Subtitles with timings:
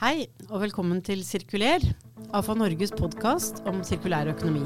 [0.00, 1.82] Hei, og velkommen til Sirkuler,
[2.32, 4.62] AFA Norges podkast om sirkulær økonomi.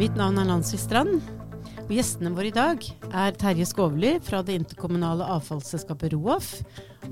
[0.00, 1.20] Mitt navn er Nancy Strand,
[1.84, 2.82] og gjestene våre i dag
[3.12, 6.56] er Terje Skovli fra det interkommunale avfallsselskapet ROAF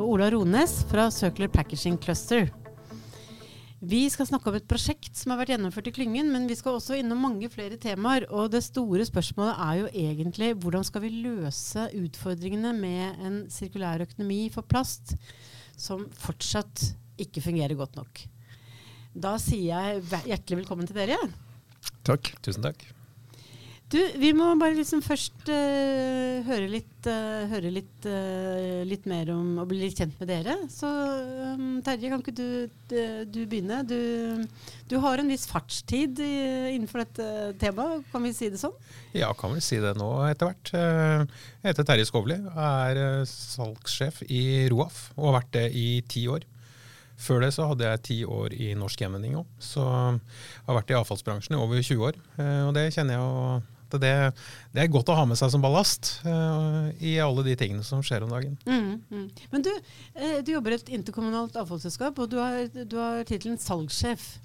[0.00, 2.50] og Ola Rones fra Circular Packaging Cluster.
[3.78, 6.80] Vi skal snakke om et prosjekt som har vært gjennomført i klyngen, men vi skal
[6.80, 8.26] også innom mange flere temaer.
[8.34, 14.02] Og det store spørsmålet er jo egentlig hvordan skal vi løse utfordringene med en sirkulær
[14.08, 15.14] økonomi for plast
[15.78, 16.88] som fortsatt
[17.22, 18.26] ikke fungerer godt nok.
[19.14, 21.22] Da sier jeg hjertelig velkommen til dere.
[22.06, 22.34] Takk.
[22.42, 22.82] Tusen takk.
[23.88, 29.30] Du, vi må bare liksom først uh, høre, litt, uh, høre litt, uh, litt, mer
[29.32, 30.58] om og bli litt kjent med dere.
[30.68, 30.90] Så
[31.54, 32.68] um, Terje, kan ikke du,
[33.32, 33.80] du begynne?
[33.88, 34.44] Du,
[34.90, 36.34] du, har en viss fartstid i,
[36.74, 37.28] innenfor dette
[37.62, 38.76] temaet, kan vi si det sånn?
[39.16, 40.74] Ja, kan vi si det nå etter hvert.
[40.74, 46.44] Jeg heter Terje Skovli, er salgssjef i Roaf og har vært det i ti år.
[47.18, 50.92] Før det så hadde jeg ti år i Norsk Gjenvinning òg, så jeg har vært
[50.92, 52.22] i avfallsbransjen i over 20 år.
[52.68, 54.12] Og det kjenner jeg jo det,
[54.74, 58.02] det, er godt å ha med seg som ballast uh, i alle de tingene som
[58.04, 58.58] skjer om dagen.
[58.68, 59.28] Mm, mm.
[59.54, 59.72] Men du,
[60.14, 64.36] eh, du jobber i et interkommunalt avfallsselskap, og du har, du har tittelen salgssjef.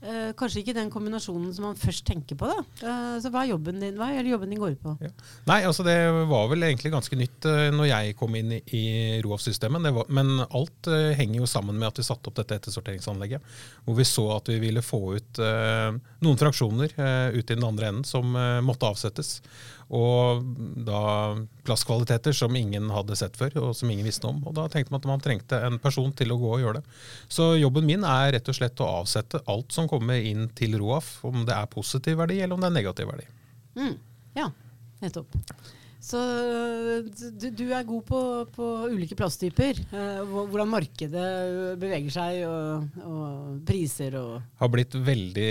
[0.00, 2.48] Eh, kanskje ikke den kombinasjonen som man først tenker på.
[2.48, 2.62] da.
[2.80, 4.94] Eh, så Hva er jobben din Hva er jobben din går på?
[5.00, 5.10] Ja.
[5.46, 5.96] Nei, altså Det
[6.30, 8.84] var vel egentlig ganske nytt uh, når jeg kom inn i, i
[9.20, 9.90] ROAF-systemet.
[10.08, 13.44] Men alt uh, henger jo sammen med at vi satte opp dette ettersorteringsanlegget.
[13.84, 15.92] Hvor vi så at vi ville få ut uh,
[16.24, 18.32] noen fraksjoner uh, ut i den andre enden som
[18.64, 19.40] måtte avsettes.
[19.90, 20.44] Og
[20.86, 21.02] da
[21.66, 24.38] plastkvaliteter som ingen hadde sett før, og som ingen visste om.
[24.46, 26.98] Og da tenkte man at man trengte en person til å gå og gjøre det.
[27.32, 31.18] Så jobben min er rett og slett å avsette alt som kommer inn til ROAF,
[31.26, 33.26] om det er positiv verdi eller om det er negativ verdi.
[33.80, 33.94] Mm,
[34.38, 34.48] ja,
[35.02, 35.38] nettopp.
[36.00, 36.18] Så
[37.36, 38.20] du, du er god på,
[38.54, 39.82] på ulike plasttyper.
[39.92, 41.24] Eh, hvordan markedet
[41.80, 45.50] beveger seg, og, og priser og Har blitt veldig,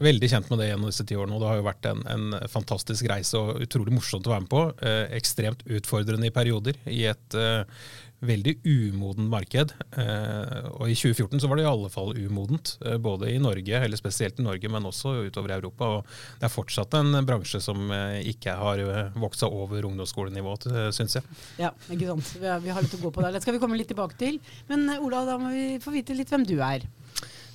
[0.00, 1.36] veldig, kjent med det gjennom disse ti årene.
[1.36, 4.52] og Det har jo vært en, en, fantastisk reise og utrolig morsomt å være med
[4.54, 4.64] på.
[4.80, 6.80] Eh, ekstremt utfordrende i perioder.
[6.88, 7.84] I et eh,
[8.22, 9.74] veldig umoden marked.
[9.98, 13.80] Eh, og i 2014 så var det i alle fall umodent, eh, både i Norge,
[13.82, 15.90] eller spesielt i Norge, men også utover Europa.
[15.98, 18.84] Og det er fortsatt en bransje som eh, ikke har
[19.18, 21.38] vokst seg over ungdomsskolenivået, syns jeg.
[21.60, 22.34] Ja, ikke sant.
[22.38, 23.34] Vi har, vi har, litt å gå på der.
[23.34, 24.38] Det skal vi komme litt tilbake til.
[24.70, 26.86] Men Ola, da må vi få vite litt hvem du er.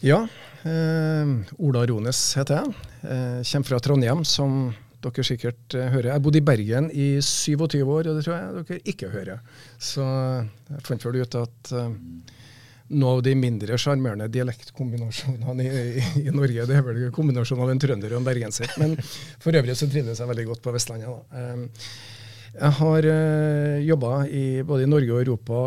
[0.05, 0.27] Ja,
[0.63, 2.75] eh, Ola Rones heter jeg.
[3.01, 4.75] Eh, kommer fra Trondheim, som
[5.05, 6.11] dere sikkert uh, hører.
[6.13, 9.39] Jeg bodde i Bergen i 27 år, og det tror jeg dere ikke hører.
[9.77, 11.87] Så jeg fant vel ut at uh,
[12.97, 15.71] noe av de mindre sjarmerende dialektkombinasjonene i,
[16.01, 18.71] i, i, Norge, det er vel kombinasjonen av en trønder og en bergenser.
[18.81, 18.95] Men
[19.43, 21.11] for øvrig så trives jeg veldig godt på Vestlandet.
[21.11, 21.43] Da.
[21.51, 21.67] Um,
[22.57, 23.05] jeg har
[23.85, 24.11] jobba
[24.65, 25.57] både i Norge og Europa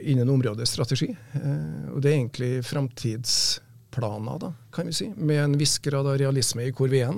[0.00, 1.10] innen området strategi.
[1.90, 6.64] Og det er egentlig framtidsplaner, da, kan vi si, med en viss grad av realisme
[6.64, 7.12] i hvor vi er.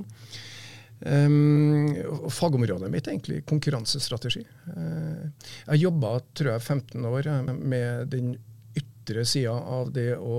[1.05, 1.93] Um,
[2.33, 4.41] fagområdet mitt er egentlig konkurransestrategi.
[4.73, 5.27] Uh,
[5.67, 8.33] jeg jobba tror jeg 15 år med den
[8.77, 10.39] ytre sida av det å,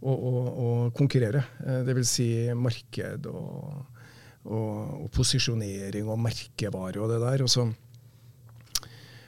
[0.00, 1.44] å, å, å konkurrere.
[1.60, 2.14] Uh, Dvs.
[2.16, 4.00] Si marked og,
[4.48, 7.44] og, og, posisjonering og merkevare og det der.
[7.44, 7.68] Og så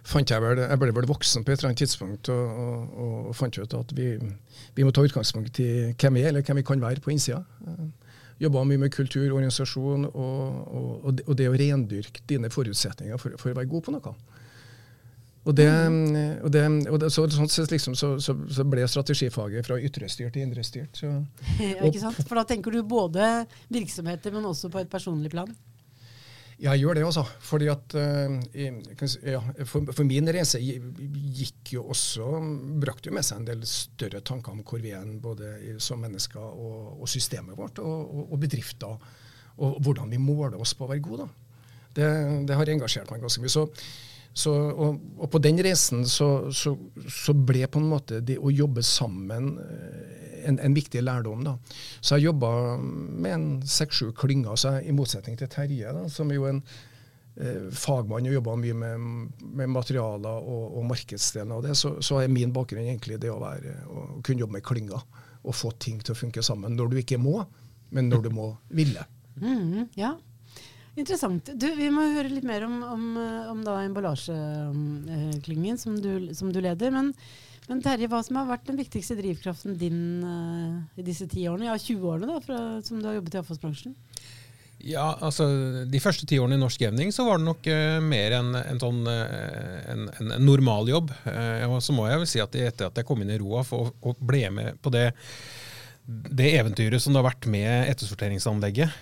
[0.08, 3.36] fant jeg vel, jeg ble vel voksen på et eller annet tidspunkt og, og, og
[3.36, 6.68] fant ut at vi, vi, må ta utgangspunkt i hvem vi er, eller hvem vi
[6.72, 7.44] kan være på innsida.
[7.60, 8.07] Uh,
[8.38, 10.42] jobba mye med kultur, organisasjon og,
[10.78, 14.14] og, og, det å rendyrke dine forutsetninger for, for, å være god på noe.
[15.48, 15.68] Og det,
[16.44, 20.34] og det, og det så, sånn sett liksom, så, så, så, ble strategifaget fra ytrestyrt
[20.34, 21.00] til indrestyrt.
[21.62, 22.20] ja, ikke sant?
[22.28, 25.48] For da tenker du både virksomheter, men også på et personlig plan?
[26.58, 27.22] Jeg gjør det, altså.
[27.46, 28.32] Fordi at uh,
[29.22, 32.26] ja, for, for, min reise gikk jo også
[32.82, 36.42] Brakte jo med seg en del større tanker om hvor vi er både som mennesker
[36.42, 39.08] og, og systemet vårt, og, og, og, bedrifter.
[39.58, 41.28] Og hvordan vi måler oss på å være gode.
[41.94, 42.08] Det,
[42.46, 43.54] det har engasjert meg ganske mye.
[43.54, 43.66] Så,
[44.38, 46.74] så, og, og, på den reisen så, så,
[47.10, 51.42] så, ble på en måte det å jobbe sammen uh, en, en, viktig lærdom.
[51.46, 51.56] da.
[52.00, 54.54] Så jeg jobba med en seks-sju klynger,
[54.86, 59.08] i motsetning til Terje, da, som er jo en eh, fagmann og jobba mye med,
[59.58, 63.74] med materialer og, og markedsdelen av det, så, er min bakgrunn egentlig det å, være,
[63.90, 65.02] å kunne jobbe med klynger
[65.42, 66.78] og få ting til å funke sammen.
[66.78, 67.40] Når du ikke må,
[67.94, 69.04] men når du må ville.
[69.38, 70.14] Mm, ja,
[70.98, 71.52] Interessant.
[71.54, 73.04] Du, vi må høre litt mer om, om,
[73.54, 75.94] om emballasjeklyngen som,
[76.34, 76.90] som, du leder.
[76.94, 77.12] Men
[77.68, 81.68] men Terje, hva som har vært den viktigste drivkraften din uh, i disse ti årene,
[81.68, 83.92] ja 20 årene da, fra, som du har jobbet i avfallsbransjen?
[84.88, 85.44] Ja, altså
[85.90, 88.80] De første ti årene i Norsk Evning så var det nok uh, mer en, en,
[88.80, 91.12] sånn, uh, en, en, normaljobb.
[91.26, 94.16] Uh, så må jeg vel si at etter at jeg kom inn i Roaf og
[94.16, 95.10] ble med på det,
[96.08, 98.94] det eventyret som det har vært med ettersorteringsanlegget,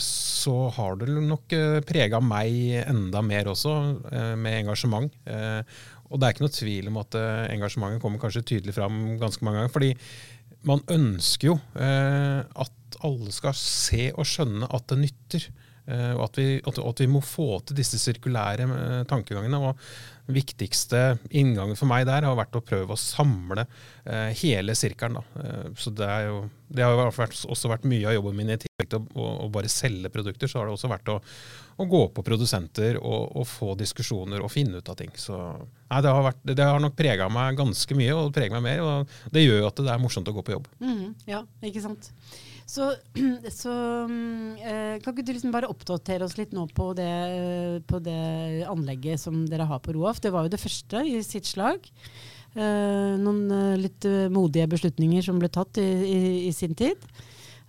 [0.00, 1.52] så har det nok
[1.84, 3.74] prega meg enda mer også,
[4.40, 5.12] med engasjement.
[6.08, 7.18] Og det er ikke noe tvil om at
[7.52, 9.74] engasjementet kommer kanskje tydelig fram ganske mange ganger.
[9.74, 9.92] fordi
[10.64, 15.48] man ønsker jo at alle skal se og skjønne at det nytter.
[15.84, 19.60] Eh, og at vi, at vi, må få til disse sirkulære eh, tankegangene.
[19.60, 19.78] og
[20.24, 23.66] viktigste inngangen for meg der har vært å prøve å samle
[24.08, 25.18] eh, hele sirkelen.
[25.76, 26.38] så det, jo,
[26.72, 29.68] det har jo også vært mye av jobben min i tillegg til å, å, bare
[29.68, 30.48] selge produkter.
[30.48, 31.18] Så har det også vært å,
[31.76, 35.12] å gå på produsenter og, og, få diskusjoner og finne ut av ting.
[35.12, 38.56] Så nei, det, har vært, det, har nok prega meg ganske mye, og det preger
[38.56, 38.80] meg mer.
[38.80, 40.72] Og det gjør jo at det er morsomt å gå på jobb.
[40.80, 42.14] Mm, ja, ikke sant.
[42.66, 42.90] Så,
[43.60, 43.74] så
[44.64, 47.10] eh, kan ikke du liksom bare oppdatere oss litt nå på det,
[47.90, 50.22] på det, anlegget som dere har på Roaf?
[50.24, 51.84] Det var jo det første i sitt slag.
[52.54, 57.00] Eh, noen eh, litt modige beslutninger som ble tatt i, i, i sin tid.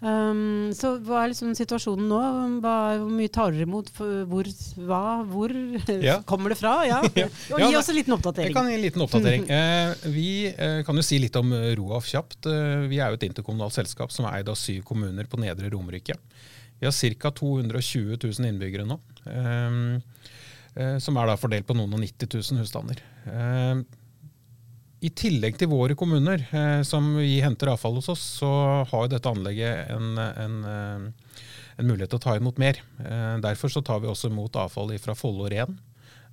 [0.03, 2.17] Um, så hva er liksom situasjonen nå?
[2.61, 3.93] Hva, hvor mye tar dere imot?
[3.95, 4.49] Hvor,
[4.85, 5.53] hva, hvor
[6.03, 6.17] ja.
[6.29, 6.73] kommer det fra?
[6.85, 6.99] Ja.
[7.21, 7.29] ja.
[7.55, 8.51] Og gi oss en liten oppdatering.
[8.51, 9.47] Jeg kan gi en liten oppdatering.
[9.57, 12.51] eh, vi eh, kan jo si litt om Roaf kjapt.
[12.51, 15.71] Eh, vi er jo et interkommunalt selskap som er eid av syv kommuner på Nedre
[15.73, 16.19] Romerike.
[16.79, 17.31] Vi har ca.
[17.31, 18.99] 220 000 innbyggere nå.
[19.31, 19.79] Eh,
[20.75, 22.99] eh, som er da fordelt på noen og 90 000 husstander.
[23.31, 23.85] Eh,
[25.05, 28.51] i tillegg til våre kommuner, eh, som vi henter avfall hos oss, så
[28.89, 31.33] har dette anlegget en, en, eh,
[31.77, 32.79] en, mulighet til å ta imot mer.
[33.03, 35.77] Eh, derfor så tar vi også imot avfall fra Follo Ren,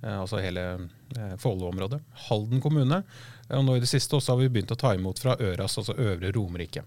[0.01, 2.01] eh, altså hele eh, Follo-området.
[2.29, 3.03] Halden kommune.
[3.53, 5.97] Og nå i det siste også har vi begynt å ta imot fra Øras, altså
[5.99, 6.85] Øvre Romerike.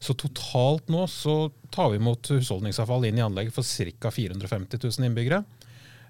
[0.00, 4.12] Så totalt nå så tar vi imot husholdningsavfall inn i anlegget for ca.
[4.14, 5.42] 450 000 innbyggere.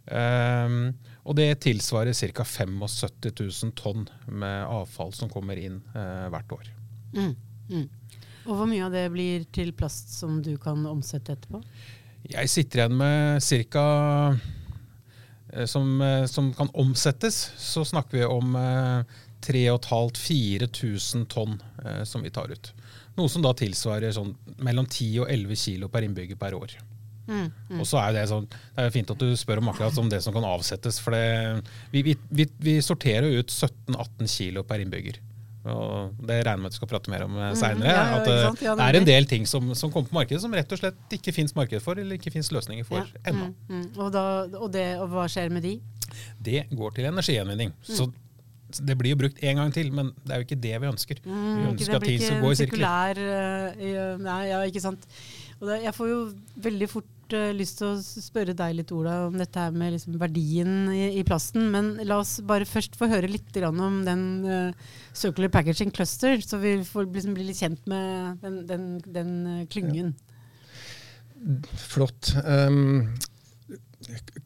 [0.09, 0.95] Um,
[1.29, 2.45] og det tilsvarer ca.
[2.45, 2.81] 75
[3.29, 6.71] 000 tonn med avfall som kommer inn eh, hvert år.
[7.13, 7.35] Mm,
[7.69, 7.89] mm.
[8.49, 11.61] Og hvor mye av det blir til plast som du kan omsette etterpå?
[12.33, 13.85] Jeg sitter igjen med ca.
[15.53, 18.57] Uh, som, uh, som, kan omsettes, så snakker vi om
[19.45, 21.63] 3500-4000 tonn
[22.09, 22.73] som vi tar ut.
[23.17, 24.35] Noe som da tilsvarer sånn
[24.65, 26.75] mellom 10 og 11 kilo per innbygger per år.
[27.29, 27.81] Mm, mm.
[27.83, 30.23] Og så er Det sånn, det er fint at du spør om akkurat om det
[30.25, 31.01] som kan avsettes.
[31.01, 35.21] for det, vi, vi, vi, sorterer ut 17-18 kilo per innbygger.
[35.69, 37.83] Og Det regner med at vi skal prate mer om seinere.
[37.83, 37.85] mm.
[37.85, 40.55] Ja, ja, eh, ja, det er en del ting som, som, kommer på markedet som
[40.55, 43.51] rett og slett ikke fins marked for, eller ikke fins løsninger for ennå.
[43.69, 43.91] Mm, mm.
[43.99, 45.77] og, og, og, hva skjer med de?
[46.41, 47.75] Det går til energigjenvinning.
[47.85, 48.09] Så
[48.85, 51.21] det blir jo brukt én gang til, men det er jo ikke det vi ønsker.
[51.25, 53.21] vi ønsker at ting skal gå i sirkler.
[53.21, 55.07] Uh, nei, ja, ikke sant.
[55.59, 56.19] Det, jeg får jo
[56.69, 60.19] veldig fort uh, lyst til å spørre deg litt, Ola, om dette her med liksom
[60.21, 61.69] verdien i, i, plasten.
[61.75, 66.61] Men la oss bare først få høre litt om den uh, Circular Packaging Cluster, så
[66.63, 68.89] vi får liksom bli litt kjent med den, den,
[69.19, 70.15] den uh, klyngen.
[71.79, 72.33] Flott.
[72.45, 73.15] Um,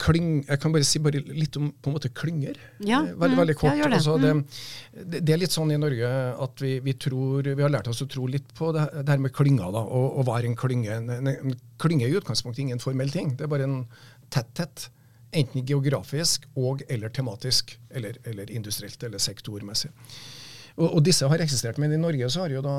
[0.00, 2.56] klyng, jeg kan bare si bare litt om på en måte klynger.
[2.80, 3.76] Ja, eh, veldig, veldig kort.
[3.76, 3.98] Ja, det.
[3.98, 5.18] Altså, det, mm.
[5.18, 6.08] det, er litt sånn i Norge
[6.46, 9.22] at vi, vi, tror, vi har lært oss å tro litt på det, det her
[9.22, 9.68] med klynger.
[9.74, 10.96] Da, og, og hva er en klynge?
[10.96, 13.34] En, en klynge er i utgangspunktet ingen formell ting.
[13.36, 13.78] Det er bare en
[14.32, 14.88] tett-tett.
[15.32, 19.92] Enten geografisk og eller tematisk, eller, eller industrielt eller sektormessig.
[20.78, 22.76] Og, og, disse har eksistert, men i Norge så har jo da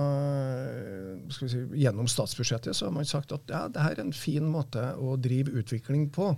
[1.34, 4.94] si, gjennom statsbudsjettet så har man sagt at ja, det her er en fin måte
[4.98, 6.34] å drive utvikling på.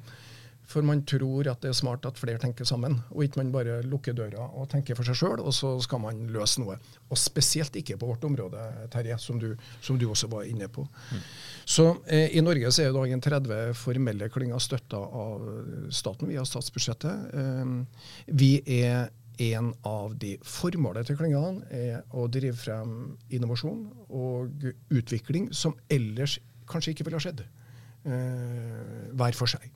[0.66, 3.78] For man tror at det er smart at flere tenker sammen, og ikke man bare
[3.86, 6.80] lukker døra og tenker for seg sjøl, og så skal man løse noe.
[7.14, 9.52] Og spesielt ikke på vårt område, Terje, som du,
[9.86, 10.88] som du også var inne på.
[11.12, 11.28] Mm.
[11.76, 15.46] Så eh, I Norge så er det en 30 formelle klynger støtta av
[15.94, 17.38] staten via statsbudsjettet.
[17.38, 22.92] Eh, vi er en av de formålene til klyngene er å drive frem
[23.34, 26.38] innovasjon og utvikling som ellers
[26.70, 29.68] kanskje ikke ville ha skjedd eh, hver for seg.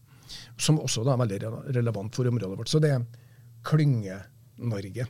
[0.60, 1.39] Som også da er veldig
[1.78, 2.72] relevant for området vårt.
[2.72, 3.06] Så det er
[3.66, 5.08] Klynge-Norge.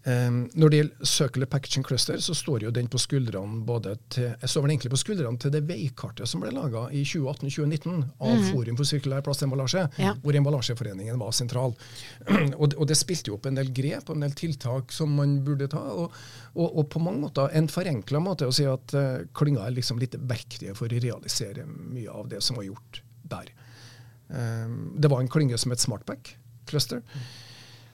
[0.00, 4.30] Um, når det gjelder Circular Packaging Cluster, så står jo den på skuldrene både til,
[4.32, 8.32] jeg står vel egentlig på skuldrene til det veikartet som ble laga i 2018-2019 av
[8.38, 8.46] mm.
[8.48, 10.14] Forum for sirkulær plastemballasje, ja.
[10.22, 11.76] hvor Emballasjeforeningen var sentral.
[12.60, 15.36] og, og, det spilte jo opp en del grep og en del tiltak som man
[15.44, 15.82] burde ta.
[15.92, 16.16] Og,
[16.54, 20.00] og, og på mange måter en forenkla måte å si at uh, klynga er liksom
[20.00, 23.52] litt verktøyet for å realisere mye av det som var gjort der.
[24.32, 26.38] Um, det var en klynge som het Smartpack
[26.70, 27.04] Cluster.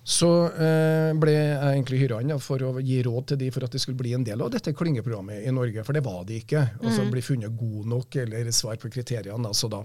[0.07, 3.73] Så eh, ble jeg egentlig hyra inn for å gi råd til de for at
[3.75, 6.61] det skulle bli en del av dette klyngeprogrammet i Norge, for det var de ikke.
[6.79, 7.11] Altså Mm.
[7.11, 9.43] Bli funnet god nok eller svar på kriteriene.
[9.43, 9.51] da.
[9.53, 9.81] Så, da,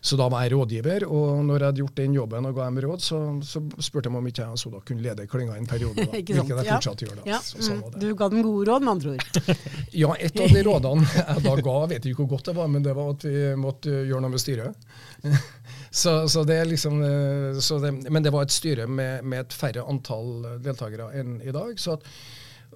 [0.00, 2.80] så da var jeg rådgiver, og når jeg hadde gjort den jobben og ga dem
[2.86, 6.06] råd, så, så spurte de om ikke jeg så da kunne lede klynga en periode.
[6.08, 6.48] Da, Ikke sant?
[6.48, 6.78] hvilket jeg Ja.
[6.80, 7.14] fortsatt gjør.
[7.20, 7.22] da.
[7.34, 7.40] Ja.
[7.44, 8.00] Så, sånn Mm.
[8.00, 9.56] Du ga dem gode råd, med andre ord.
[9.92, 12.82] Ja, et av de rådene jeg da ga, vet ikke hvor godt det var, men
[12.82, 14.74] det var at vi måtte gjøre noe med styret.
[15.90, 19.46] Så, så det er liksom, eh, så det, men det var et styre med, med
[19.46, 21.78] et færre antall deltakere enn i dag.
[21.80, 22.10] Så at,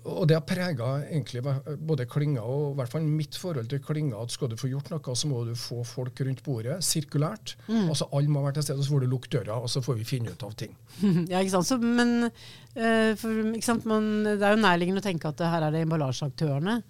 [0.01, 0.87] og det har prega
[1.77, 4.89] både klynga og i hvert fall mitt forhold til klynga at skal du få gjort
[4.93, 7.57] noe, så må du få folk rundt bordet, sirkulært.
[7.69, 10.09] Altså Alle må være til stede, så får du lukke døra, og så får vi
[10.09, 10.73] finne ut av ting.
[11.31, 11.69] Ja, ikke sant?
[11.69, 13.85] Så, men eh, for, ikke sant?
[13.91, 16.81] Man, det er jo nærliggende å tenke at her er det emballasjeaktørene.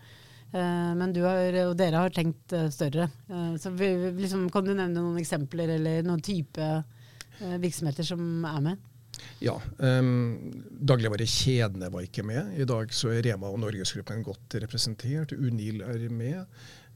[0.53, 3.07] Eh, men du har, og dere har tenkt eh, større.
[3.31, 6.71] Eh, så vi, liksom, kan du nevne noen eksempler eller noen type
[7.41, 8.89] virksomheter som er med?
[9.41, 9.55] Ja.
[9.79, 10.37] Um,
[10.85, 12.53] Dagligvarekjedene var ikke med.
[12.61, 15.33] I dag så er Rema og Norgesgruppen godt representert.
[15.33, 16.45] Unil er med.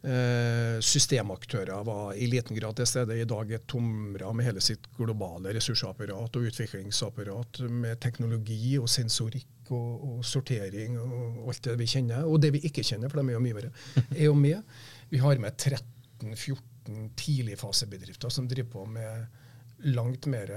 [0.05, 3.17] Uh, systemaktører var i liten grad til stede.
[3.17, 9.49] I dag er Tomra med hele sitt globale ressursapparat og utviklingsapparat med teknologi og sensorikk
[9.73, 12.27] og, og sortering og alt det vi kjenner.
[12.29, 13.73] Og det vi ikke kjenner, for de er jo mye verre,
[14.11, 14.77] er jo med.
[15.13, 19.43] Vi har med 13-14 tidligfasebedrifter som driver på med
[19.85, 20.51] langt mer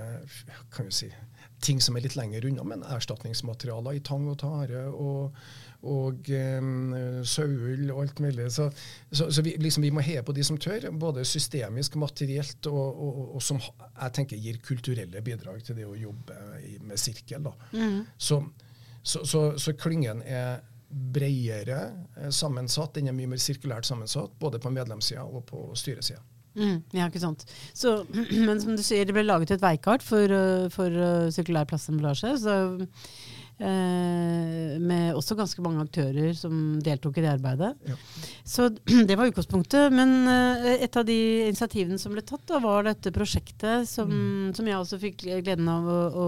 [0.72, 1.08] kan vi si,
[1.64, 5.36] ting som er litt lenger unna, men erstatningsmaterialer i tang og tare og,
[5.90, 6.30] og
[6.62, 6.94] um,
[7.28, 8.48] saueull og alt mulig.
[8.54, 8.70] Så,
[9.12, 12.86] så, så vi, liksom, vi må heie på de som tør, både systemisk, materielt og,
[13.08, 17.50] og, og, som jeg tenker gir kulturelle bidrag til det å jobbe i, med sirkel.
[17.50, 17.56] Da.
[18.18, 18.42] Så,
[19.08, 21.80] så, så, så klyngen er bredere
[22.18, 26.20] eh, sammensatt, den er mye mer sirkulært sammensatt, både på medlemssida og på styresida.
[26.58, 27.46] Mm, ja, ikke sant.
[27.78, 28.02] Så,
[28.48, 32.34] men som du sier, det ble laget et veikart for, uh, for uh, sirkulær plastemballasje.
[32.42, 37.72] Så, eh, med også ganske mange aktører som deltok i det arbeidet.
[37.88, 37.96] Ja.
[38.48, 38.70] Så
[39.10, 39.92] det var utgangspunktet.
[39.94, 44.12] Men eh, et av de initiativene som ble tatt, da, var dette prosjektet som,
[44.56, 46.28] som jeg også fikk gleden av å, å,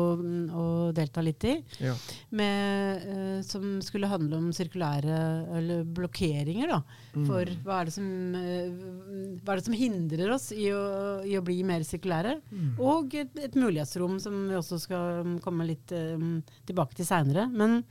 [0.62, 1.56] å delta litt i.
[1.84, 1.96] Ja.
[2.36, 5.20] Med, eh, som skulle handle om sirkulære
[5.60, 6.74] eller blokkeringer.
[6.74, 6.82] Da,
[7.28, 8.10] for hva er, det som,
[8.40, 10.84] eh, hva er det som hindrer oss i å,
[11.26, 12.40] i å bli mer sirkulære?
[12.84, 16.18] Og et, et mulighetsrom som vi også skal mm, komme litt eh,
[16.70, 17.19] tilbake til seinere.
[17.28, 17.82] Men,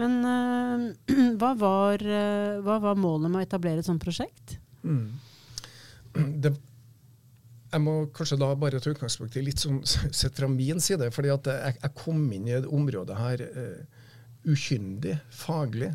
[0.00, 0.86] men uh,
[1.40, 4.58] hva, var, uh, hva var målet med å etablere et sånt prosjekt?
[4.82, 5.12] Mm.
[6.42, 6.54] Det,
[7.72, 9.82] jeg må kanskje da bare ta utgangspunkt i litt sånn
[10.20, 11.10] sett fra min side.
[11.12, 14.02] fordi at jeg, jeg kom inn i et område her uh,
[14.46, 15.92] ukyndig, faglig.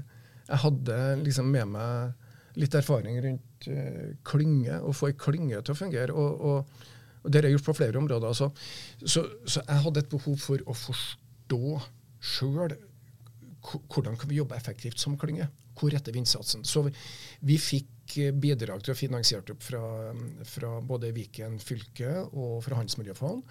[0.48, 3.68] Jeg hadde liksom med meg litt erfaring rundt
[4.28, 6.12] klynge, å få ei klynge til å fungere.
[6.12, 6.90] og, og
[7.22, 8.28] og Det har jeg gjort på flere områder.
[8.28, 8.50] Altså.
[9.06, 11.82] Så, så jeg hadde et behov for å forstå
[12.22, 12.78] sjøl
[13.62, 15.48] hvordan kan vi jobbe effektivt som klynge.
[15.78, 16.64] Hvor retter vi innsatsen?
[16.68, 16.94] Så vi,
[17.48, 19.82] vi fikk eh, bidrag til å finansiere opp fra,
[20.48, 23.44] fra både Viken fylke og fra Handelsmiljøfond.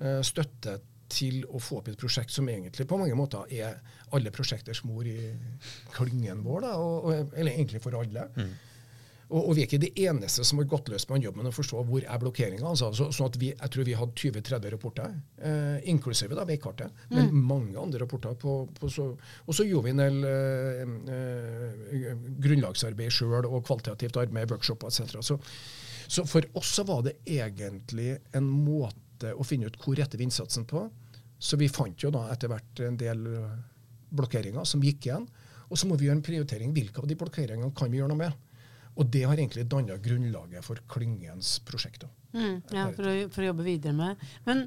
[0.00, 0.78] eh, Støtte
[1.12, 3.76] til å få opp et prosjekt som egentlig på mange måter er
[4.16, 5.18] alle prosjekters mor i
[5.94, 6.64] klyngen vår.
[6.64, 8.26] Da, og, og, eller egentlig for alle.
[9.26, 11.54] Og, og vi er ikke de eneste som har gått løs på den jobben og
[11.54, 12.66] forstå hvor er blokkeringa.
[12.70, 15.16] Altså, så, sånn at vi, jeg tror vi hadde 20-30 rapporter,
[15.48, 18.36] eh, inklusive da veikartet, men mange andre rapporter.
[18.38, 19.08] på, på så,
[19.46, 20.84] Og så gjorde vi en del eh,
[21.16, 22.12] eh,
[22.46, 25.18] grunnlagsarbeid sjøl og kvalitativt arbeid, workshoper etc.
[25.26, 25.40] Så,
[26.06, 30.28] så for oss så var det egentlig en måte å finne ut hvor retter vi
[30.28, 30.86] innsatsen på.
[31.38, 33.26] Så vi fant jo da etter hvert en del
[34.14, 35.26] blokkeringer som gikk igjen.
[35.66, 36.70] Og så må vi gjøre en prioritering.
[36.76, 38.45] Hvilke av de blokkeringene kan vi gjøre noe med?
[38.96, 42.10] Og det har egentlig danna grunnlaget for klyngens prosjekter.
[42.36, 44.22] Mm, ja, for å, for å jobbe videre med.
[44.48, 44.62] Men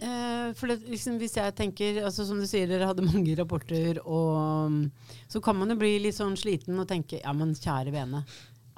[0.00, 4.00] eh, for det, liksom, hvis jeg tenker, altså Som du sier, dere hadde mange rapporter,
[4.04, 4.88] og
[5.28, 8.24] så kan man jo bli litt sånn sliten og tenke ja, men kjære vene,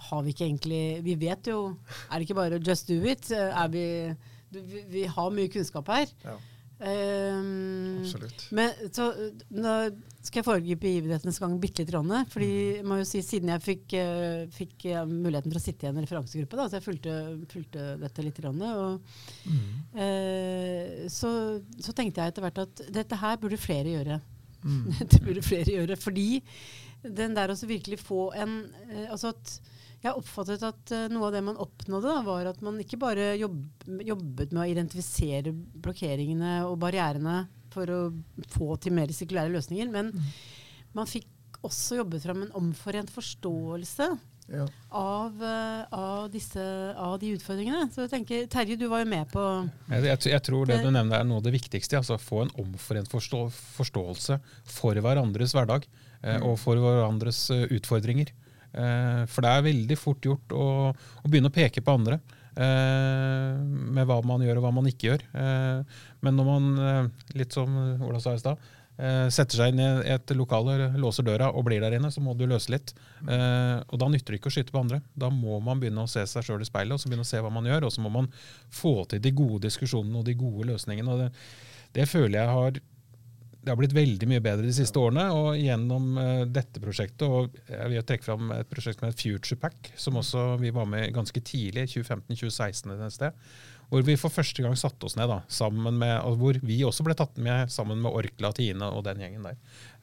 [0.02, 1.58] har vi ikke egentlig Vi vet jo
[2.08, 3.28] Er det ikke bare just do it?
[3.30, 3.84] Er vi,
[4.50, 6.10] vi, vi har mye kunnskap her.
[6.26, 6.34] Ja,
[6.82, 8.48] Um, absolutt.
[8.50, 9.04] men så,
[9.54, 9.74] Nå
[10.18, 11.92] skal jeg foregripe begivenhetenes gang bitte litt.
[11.94, 12.48] Ronne, fordi
[12.78, 15.90] jeg må jo si, Siden jeg fikk, uh, fikk uh, muligheten for å sitte i
[15.92, 17.16] en referansegruppe, da, så jeg fulgte,
[17.52, 19.16] fulgte dette litt, Ronne, og,
[19.94, 21.32] eh, så,
[21.78, 24.18] så tenkte jeg etter hvert at dette her burde flere gjøre.
[25.00, 26.28] dette burde flere gjøre, Fordi
[27.02, 29.56] den der å virkelig få en eh, altså at
[30.02, 33.32] jeg oppfattet at eh, noe av det man oppnådde, da, var at man ikke bare
[33.38, 33.60] jobb,
[34.02, 38.00] jobbet med å identifisere blokkeringene og barrierene for å
[38.52, 40.10] få til mer sirkulære løsninger, men
[40.96, 41.28] man fikk
[41.62, 44.10] også jobbet fram en omforent forståelse
[44.52, 44.64] Ja.
[44.90, 46.60] av, eh, av, disse,
[46.98, 47.86] av de utfordringene.
[47.94, 49.40] Så jeg tenker, Terje, du var jo med på
[49.88, 51.96] Jeg, jeg, jeg tror det du nevner er noe av det viktigste.
[52.02, 53.44] altså Få en omforent forstå,
[53.78, 55.86] forståelse for hverandres hverdag
[56.24, 58.34] eh, og for hverandres eh, utfordringer.
[58.72, 62.20] Eh, for det er veldig fort gjort å, å begynne å peke på andre.
[62.52, 63.56] eh,
[63.96, 65.24] med hva man gjør og hva man ikke gjør.
[65.40, 67.74] Eh, men når man, litt som
[68.04, 68.70] Ola sa i stad,
[69.32, 72.44] setter seg inn i et lokale, låser døra og blir der inne, så må du
[72.46, 72.92] løse litt.
[73.24, 75.00] Og da nytter det ikke å skyte på andre.
[75.18, 77.40] Da må man begynne å se seg sjøl i speilet og så begynne å se
[77.42, 77.88] hva man gjør.
[77.88, 78.28] Og så må man
[78.70, 81.16] få til de gode diskusjonene og de gode løsningene.
[81.16, 81.30] og det,
[81.96, 82.78] det føler jeg har
[83.62, 85.28] det har blitt veldig mye bedre de siste årene.
[85.38, 89.58] Og gjennom eh, dette prosjektet, og jeg vil trekke fram et prosjekt som heter Future
[89.62, 93.46] Pack, som også vi var med ganske tidlig, 2015-2016 et sted.
[93.92, 97.04] Hvor vi for første gang satte oss ned, da, sammen med, og hvor vi også
[97.04, 99.58] ble tatt med sammen med Orkla, Tine og den gjengen der.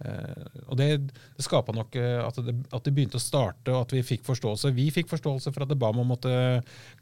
[0.05, 3.87] Eh, og Det, det skapa nok eh, at det, at det begynte å starte, og
[3.87, 4.71] at vi fikk forståelse.
[4.77, 6.31] Vi fikk forståelse for at det ba om å måtte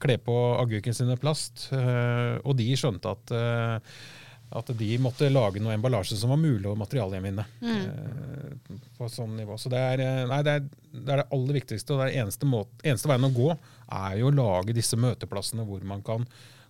[0.01, 3.99] kle på agurken sine plast, eh, og de skjønte at eh,
[4.49, 7.43] at de måtte lage noe emballasje som var mulig å materialgjenvinne.
[7.61, 9.57] eh, på sånn nivå.
[9.59, 12.21] Så det er, eh, nei, det, er, det er det aller viktigste, og det er
[12.23, 16.25] eneste, måte, eneste veien å gå er jo å lage disse møteplassene hvor man kan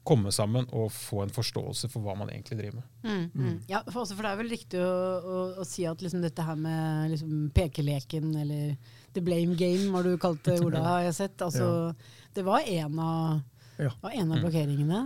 [0.08, 2.86] komme sammen og få en forståelse for hva man egentlig driver med.
[3.04, 3.56] Mm, mm.
[3.68, 6.46] Ja, for, også, for det er vel riktig å, å, å si at liksom dette
[6.48, 8.78] her med liksom pekeleken, eller
[9.14, 11.44] the blame game, har du kalt det, Ola, har jeg sett.
[11.44, 11.94] Altså,
[12.34, 13.42] Det var en av,
[13.78, 13.92] Ja.
[14.02, 15.02] var en av blokkeringene.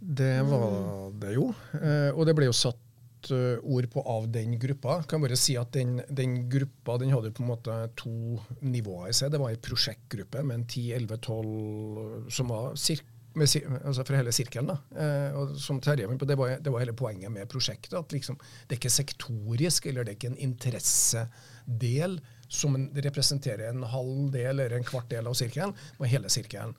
[0.00, 1.48] Det var det jo.
[1.80, 5.00] Eh, og det ble jo satt eh, ord på av den gruppa.
[5.10, 9.16] Kan bare si at Den, den gruppa den hadde på en måte to nivåer i
[9.16, 9.32] seg.
[9.34, 13.48] Det var ei prosjektgruppe med en 10-11-12 som var cirka med,
[13.84, 14.70] altså fra hele sirkelen.
[14.70, 14.78] da.
[14.98, 17.98] Eh, som Terje var på, det var, det var hele poenget med prosjektet.
[17.98, 23.82] at liksom, Det er ikke sektorisk, eller det er ikke en interessedel som representerer en
[23.82, 25.74] halv del eller en kvart del av sirkelen.
[25.98, 26.74] Var hele sirkelen.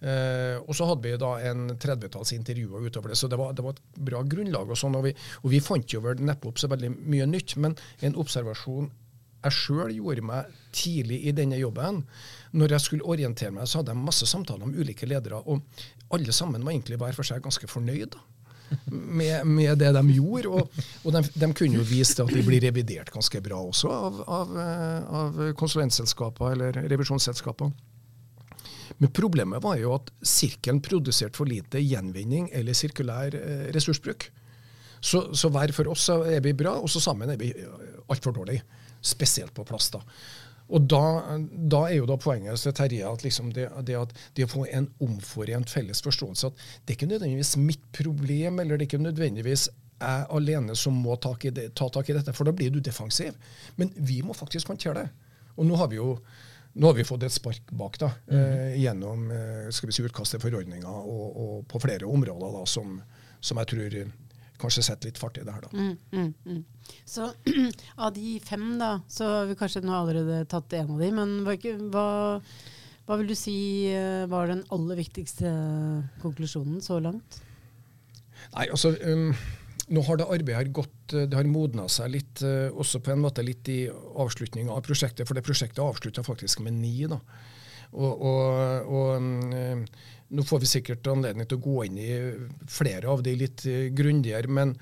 [0.00, 3.64] Eh, og så hadde vi da en 30-talls intervjuer utover det, så det var, det
[3.66, 4.72] var et bra grunnlag.
[4.72, 7.58] Og sånn, og vi, og vi fant jo vel neppe opp så veldig mye nytt,
[7.60, 7.76] men
[8.06, 8.90] en observasjon
[9.40, 12.02] jeg sjøl gjorde meg tidlig i denne jobben.
[12.56, 15.64] Når jeg skulle orientere meg, så hadde jeg masse samtaler med ulike ledere, og
[16.12, 18.18] alle sammen var egentlig hver for seg ganske fornøyd.
[18.86, 20.50] Med, med det de gjorde.
[20.60, 23.90] Og, og de, de kunne jo vise til at de blir revidert ganske bra også
[23.90, 27.72] av, av, eh, av konsulentselskaper eller revisjonsselskaper.
[28.98, 34.30] Men problemet var jo at sirkelen produserte for lite gjenvinning eller sirkulær eh, ressursbruk.
[35.00, 37.54] Så, så hver for oss er vi bra, og så sammen er vi
[38.10, 38.66] altfor dårlige.
[39.00, 39.96] Spesielt på plast.
[39.96, 40.02] da.
[40.70, 41.04] Og da,
[41.72, 44.66] da er jo da poenget til Terje at liksom det, det, at det å få
[44.70, 49.02] en omforent felles forståelse at det er ikke nødvendigvis mitt problem, eller det er ikke
[49.02, 49.66] nødvendigvis
[50.00, 52.78] jeg alene som må tak i det, ta tak i dette, for da blir du
[52.80, 53.34] defensiv.
[53.76, 55.08] Men vi må faktisk håndtere det.
[55.58, 56.14] Og nå har vi jo
[56.72, 60.42] nå har vi fått et spark bak da, eh, gjennom eh, skal vi si, utkastet
[60.42, 63.00] forordninger og, og på flere områder da, som,
[63.42, 63.96] som jeg tror
[64.60, 65.64] kanskje setter litt fart i det her.
[65.64, 65.70] da.
[65.72, 66.98] Mm, mm, mm.
[67.08, 67.30] Så
[68.04, 71.36] av de fem, da, så har vi kanskje nå allerede tatt en av de, men
[71.92, 72.08] hva,
[73.08, 73.56] hva vil du si
[73.90, 75.50] eh, var den aller viktigste
[76.22, 77.40] konklusjonen så langt?
[78.54, 79.32] Nei, altså, um,
[79.90, 83.14] nå har det arbeidet her gått, eh, det har modna seg litt, eh, også på
[83.14, 87.06] en måte litt i avslutninga av prosjektet, for det prosjektet avslutta faktisk med ni.
[87.10, 87.20] da.
[87.90, 89.84] Og, og, og um,
[90.30, 92.10] nå får vi sikkert anledning til å gå inn i
[92.70, 94.76] flere av de litt eh, grundigere, men,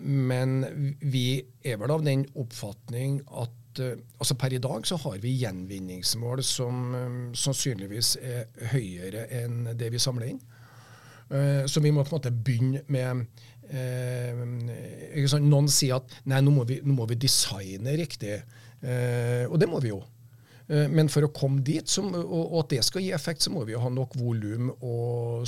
[0.00, 0.62] men
[1.02, 5.36] vi er vel av den oppfatning at eh, altså Per i dag så har vi
[5.42, 10.40] gjenvinningsmål som um, sannsynligvis er høyere enn det vi samler inn.
[11.30, 13.26] Eh, Så vi må på en måte begynne med
[13.72, 15.46] eh, sant?
[15.48, 18.40] Noen sier at nei, nå må vi, nå må vi designe riktig.
[18.82, 20.00] Eh, og det må vi jo.
[20.70, 23.52] Eh, Men for å komme dit, som, og, og at det skal gi effekt, så
[23.54, 24.96] må vi jo ha nok volum å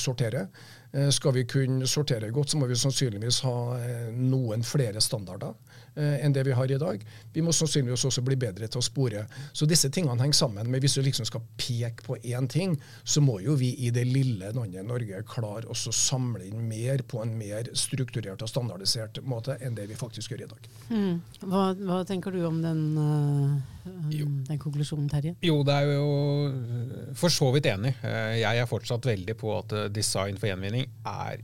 [0.01, 0.49] sortere.
[0.93, 5.55] Eh, Skal vi kunne sortere godt, så må vi sannsynligvis ha eh, noen flere standarder
[5.94, 7.02] enn det vi har i dag.
[7.35, 9.26] Vi må sannsynligvis også bli bedre til å spore.
[9.52, 10.70] Så disse tingene henger sammen.
[10.70, 14.07] Men hvis du liksom skal peke på én ting, så må jo vi i det
[14.09, 19.59] lille landet Norge klare å samle inn mer på en mer strukturert og standardisert måte
[19.61, 20.68] enn det vi faktisk gjør i dag.
[20.90, 21.14] Mm.
[21.44, 25.35] Hva, hva tenker du om den, øh, den konklusjonen, Terje?
[25.44, 26.11] Jo, det er jo
[26.48, 27.94] øh, for så vidt enig.
[28.02, 31.42] Eh, Jeg er fortsatt veldig på at eh, design for gjenvinning er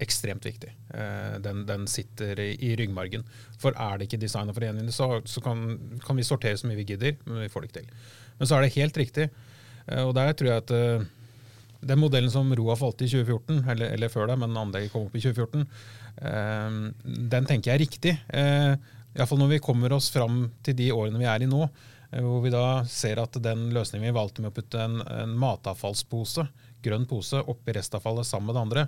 [0.00, 0.72] ekstremt viktig.
[0.94, 3.24] Eh, Den, den sitter i, i ryggmargen.
[3.60, 5.64] For er det ikke designet for gjenvinning, så, så kan,
[6.04, 7.94] kan vi sortere så mye vi gidder, men vi får det ikke til.
[8.40, 9.28] Men så er det helt riktig,
[9.86, 11.08] eh, og der tror jeg at eh,
[11.80, 15.16] den modellen som Roa valgte i 2014, eller, eller før det, men anlegget kom opp
[15.16, 15.64] i 2014,
[16.30, 16.80] eh,
[17.36, 18.16] den tenker jeg er riktig.
[19.10, 21.64] Iallfall når vi kommer oss fram til de årene vi er i nå.
[22.10, 26.42] Hvor vi da ser at den løsningen vi valgte med å putte en, en matavfallspose,
[26.82, 28.84] grønn pose, oppi restavfallet sammen med det andre,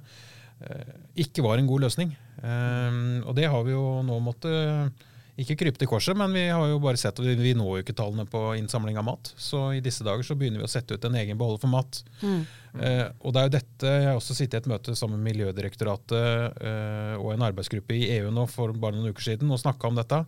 [1.18, 2.12] ikke var en god løsning.
[2.42, 5.08] Eh, og det har vi jo nå måttet
[5.40, 7.94] ikke krype til korset, men vi har jo bare sett at vi når jo ikke
[7.96, 9.30] tallene på innsamling av mat.
[9.40, 12.00] Så i disse dager så begynner vi å sette ut en egen beholder for mat.
[12.20, 12.42] Mm.
[12.76, 15.32] Eh, og det er jo dette Jeg har også sittet i et møte sammen med
[15.32, 19.88] Miljødirektoratet eh, og en arbeidsgruppe i EU nå for bare noen uker siden og snakka
[19.88, 20.20] om dette.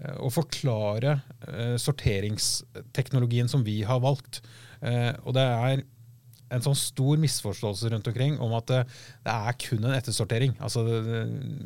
[0.00, 4.40] Eh, og forklare eh, sorteringsteknologien som vi har valgt.
[4.80, 5.84] Eh, og det er
[6.52, 8.82] en sånn stor misforståelse rundt omkring om at det,
[9.26, 10.54] det er kun en ettersortering.
[10.62, 10.84] Altså,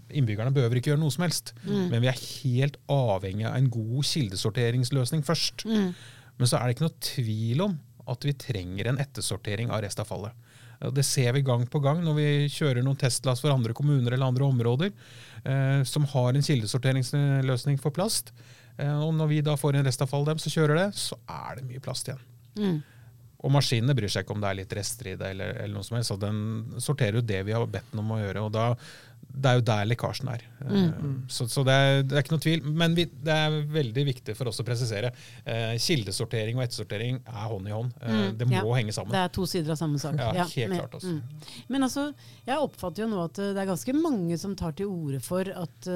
[0.08, 1.90] innbyggerne behøver ikke gjøre noe som helst, mm.
[1.92, 5.66] men vi er helt avhengig av en god kildesorteringsløsning først.
[5.68, 5.92] Mm.
[6.40, 7.76] Men så er det ikke noe tvil om
[8.10, 10.48] at vi trenger en ettersortering av restavfallet.
[10.96, 14.30] Det ser vi gang på gang når vi kjører noen testlass for andre kommuner eller
[14.30, 14.88] andre områder
[15.44, 18.32] eh, som har en kildesorteringsløsning for plast.
[18.80, 21.66] Eh, og når vi da får en restavfall dem, så kjører det, så er det
[21.68, 22.24] mye plast igjen.
[22.56, 22.80] Mm.
[23.40, 25.86] Og maskinene bryr seg ikke om det er litt rester i det, eller, eller noe
[25.86, 26.12] som helst.
[26.12, 26.40] Så den
[26.82, 28.42] sorterer jo det vi har bedt den om å gjøre.
[28.44, 28.66] og da,
[29.20, 30.44] Det er jo der lekkasjen er.
[30.60, 31.14] Mm.
[31.32, 32.66] Så, så det, er, det, er, ikke noe tvil.
[32.82, 35.12] Men vi, det er veldig viktig for oss å presisere.
[35.48, 37.94] Eh, kildesortering og ettersortering er hånd i hånd.
[38.02, 38.36] Eh, mm.
[38.42, 38.66] Det må ja.
[38.76, 39.16] henge sammen.
[39.16, 40.20] Det er to sider av samme sak.
[40.20, 41.14] Ja, ja helt men, klart også.
[41.16, 41.48] Mm.
[41.72, 42.06] Men altså,
[42.50, 45.90] jeg oppfatter jo nå at det er ganske mange som tar til orde for at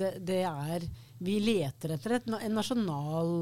[0.00, 3.32] det, det er Vi leter etter et, en nasjonal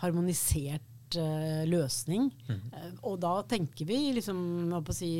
[0.00, 2.26] harmonisert uh, løsning.
[2.48, 2.60] Mm.
[2.74, 5.10] Uh, og da tenker vi liksom si,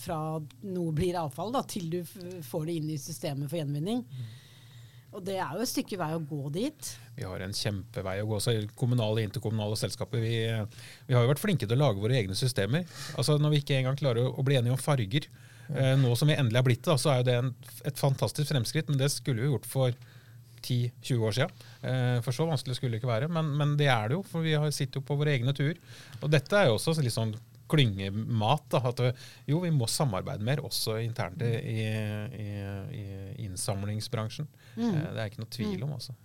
[0.00, 2.00] fra noe blir avfall, da, til du
[2.46, 4.02] får det inn i systemet for gjenvinning.
[4.06, 4.34] Mm.
[5.16, 6.88] Og det er jo et stykke vei å gå dit.
[7.16, 8.40] Vi har en kjempevei å gå.
[8.42, 10.34] Så kommunale, interkommunale selskaper vi,
[11.06, 12.84] vi, har jo vært flinke til å lage våre egne systemer.
[13.16, 15.28] Altså Når vi ikke engang klarer å bli enige om farger,
[15.70, 17.54] uh, nå som vi endelig har blitt det, så er jo det en,
[17.88, 18.92] et fantastisk fremskritt.
[18.92, 19.96] Men det skulle vi gjort for
[20.66, 21.66] 10-20 år siden.
[21.82, 24.24] Eh, for så vanskelig skulle det ikke være, men, men, det er det jo.
[24.26, 25.78] For vi sitter jo på våre egne tur.
[26.20, 27.34] Og dette er jo også litt sånn
[27.70, 28.66] klyngemat.
[28.72, 29.02] Da, at
[29.48, 32.50] jo, vi må samarbeide mer, også internt i, i,
[33.00, 33.06] i
[33.46, 34.48] innsamlingsbransjen.
[34.76, 34.92] Mm.
[34.92, 35.96] Eh, det er ikke noe tvil om.
[35.98, 36.16] også.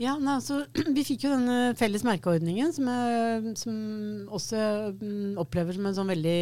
[0.00, 0.62] Ja, nei, altså,
[0.96, 3.80] Vi fikk jo denne felles merkeordningen, som, jeg, som
[4.40, 4.60] også
[4.96, 6.40] mm, opplever som en sånn veldig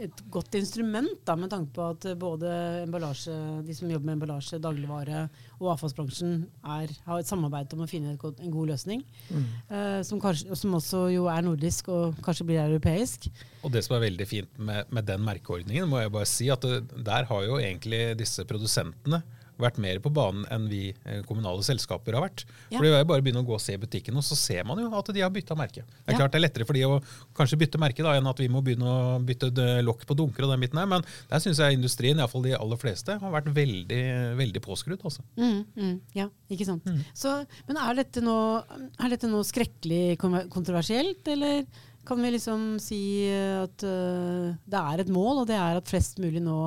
[0.00, 2.50] et godt instrument da, med tanke på at både
[2.86, 5.26] de som jobber med emballasje, dagligvare
[5.58, 9.04] og avfallsbransjen er, har et samarbeid om å finne godt, en god løsning.
[9.28, 9.46] Mm.
[9.68, 13.28] Eh, som, kanskje, som, også jo er nordisk og kanskje blir europeisk.
[13.62, 16.64] Og Det som er veldig fint med, med den merkeordningen, må jeg bare si at
[16.64, 19.22] det, der har jo egentlig disse produsentene
[19.60, 22.44] vært mer på banen enn vi eh, kommunale selskaper har vært.
[22.68, 22.78] Ja.
[22.78, 24.66] For Det er bare å begynne å gå og se i butikken, og så ser
[24.68, 25.84] man jo at de har bytta merke.
[25.86, 26.20] Det er ja.
[26.22, 27.00] klart det er lettere for de å
[27.36, 29.50] kanskje bytte merke da, enn at vi må begynne å bytte
[29.86, 32.80] lokk på dunker og den biten her, men der syns jeg industrien, iallfall de aller
[32.80, 34.04] fleste, har vært veldig,
[34.40, 35.04] veldig påskrudd.
[35.06, 35.24] Altså.
[35.40, 36.86] Mm, mm, ja, ikke sant.
[36.86, 37.02] Mm.
[37.16, 37.34] Så,
[37.68, 38.62] men er dette, noe,
[39.00, 41.64] er dette noe skrekkelig kontroversielt, eller?
[42.06, 43.00] Kan vi liksom si
[43.34, 46.60] at uh, det er et mål, og det er at flest mulig nå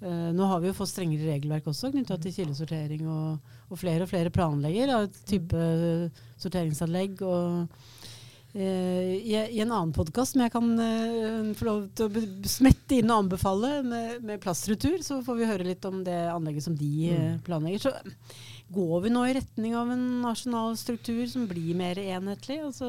[0.00, 4.08] nå har vi jo fått strengere regelverk også knytta til kildesortering, og, og, flere og
[4.08, 5.64] flere planlegger av et type
[6.40, 7.20] sorteringsanlegg.
[7.20, 7.66] og
[8.56, 12.96] uh, i, i, en annen podkast som jeg kan uh, få lov til å smette
[12.96, 16.78] inn og anbefale, med, med plastretur, så får vi høre litt om det anlegget som
[16.80, 17.36] de mm.
[17.46, 17.84] planlegger.
[17.84, 17.94] Så
[18.70, 22.60] Går vi nå i retning av en nasjonal struktur som blir mer enhetlig?
[22.62, 22.86] Altså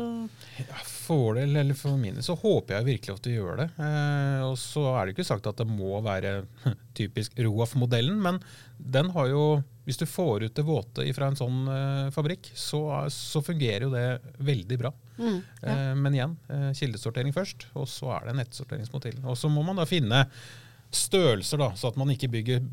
[0.59, 3.67] ja, for del eller for min så håper jeg virkelig at du gjør det.
[3.81, 6.43] Eh, og så er det ikke sagt at det må være
[6.99, 8.37] typisk ROAF-modellen, men
[8.77, 9.45] den har jo
[9.81, 13.89] Hvis du får ut det våte fra en sånn eh, fabrikk, så, så, fungerer jo
[13.89, 14.91] det veldig bra.
[15.17, 15.71] Mm, ja.
[15.71, 19.17] eh, men igjen, eh, kildesortering først, og så er det en nettsorteringsmodell.
[19.25, 20.27] Og så må man da finne
[20.91, 22.63] størrelser, da, så at man ikke bygger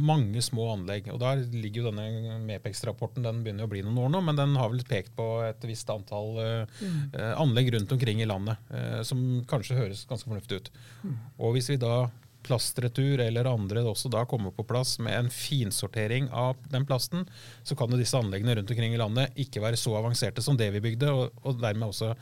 [0.00, 1.10] mange små anlegg.
[1.12, 4.56] Og Der ligger jo denne Mepex-rapporten, den begynner å bli noen år nå, men den
[4.56, 7.00] har vel pekt på et visst antall uh, mm.
[7.16, 10.72] uh, anlegg rundt omkring i landet, uh, som kanskje høres ganske fornuftig ut.
[11.04, 11.18] Mm.
[11.36, 12.06] Og hvis vi da
[12.46, 17.26] plastretur eller andre også da kommer på plass med en finsortering av den plasten,
[17.66, 20.70] så kan jo disse anleggene rundt omkring i landet ikke være så avanserte som det
[20.76, 22.12] vi bygde, og, og dermed også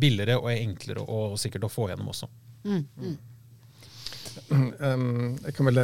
[0.00, 2.30] billigere og enklere og, og sikkert å få gjennom også.
[2.64, 3.18] Mm.
[4.50, 5.78] Jeg kan vel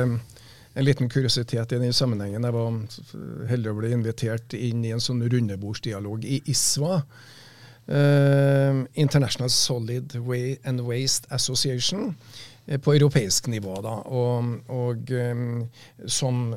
[0.76, 2.44] en liten kuriositet i den sammenhengen.
[2.44, 7.00] Jeg var heldig å bli invitert inn i en sånn rundebordsdialog i ISWA.
[7.86, 12.16] Uh, International Solid Way and Waste Association
[12.66, 13.76] eh, på europeisk nivå.
[13.84, 15.12] Da, og, og
[16.10, 16.48] som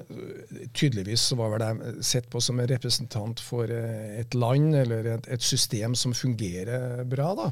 [0.74, 5.30] tydeligvis var vel jeg sett på som en representant for eh, et land eller et,
[5.38, 7.30] et system som fungerer bra.
[7.38, 7.52] da.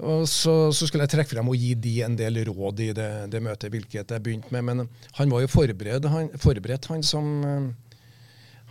[0.00, 3.10] Og så, så, skulle jeg trekke frem og gi de en del råd i det,
[3.30, 4.64] det møtet, hvilket jeg begynte med.
[4.66, 7.74] Men han var jo forberedt, han, forberedt, han som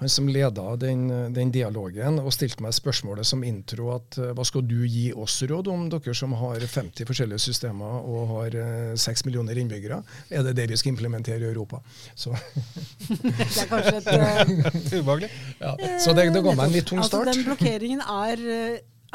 [0.01, 4.41] han som leda den, den, dialogen og stilte meg spørsmålet som intro at uh, hva
[4.49, 8.95] skal du gi oss råd om, dere som har 50 forskjellige systemer og har uh,
[8.97, 9.99] 6 millioner innbyggere?
[10.33, 11.83] Er det det vi skal implementere i Europa?
[12.17, 12.33] Så
[13.11, 15.29] det er kanskje et uh, Ubehagelig.
[15.61, 17.29] Ja, så det, det ga meg en litt tung start.
[17.29, 18.43] Altså, den blokkeringen er,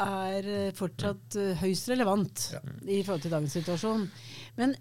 [0.03, 2.61] er fortsatt høyst relevant ja.
[2.85, 4.03] i forhold til dagens situasjon.
[4.57, 4.75] Men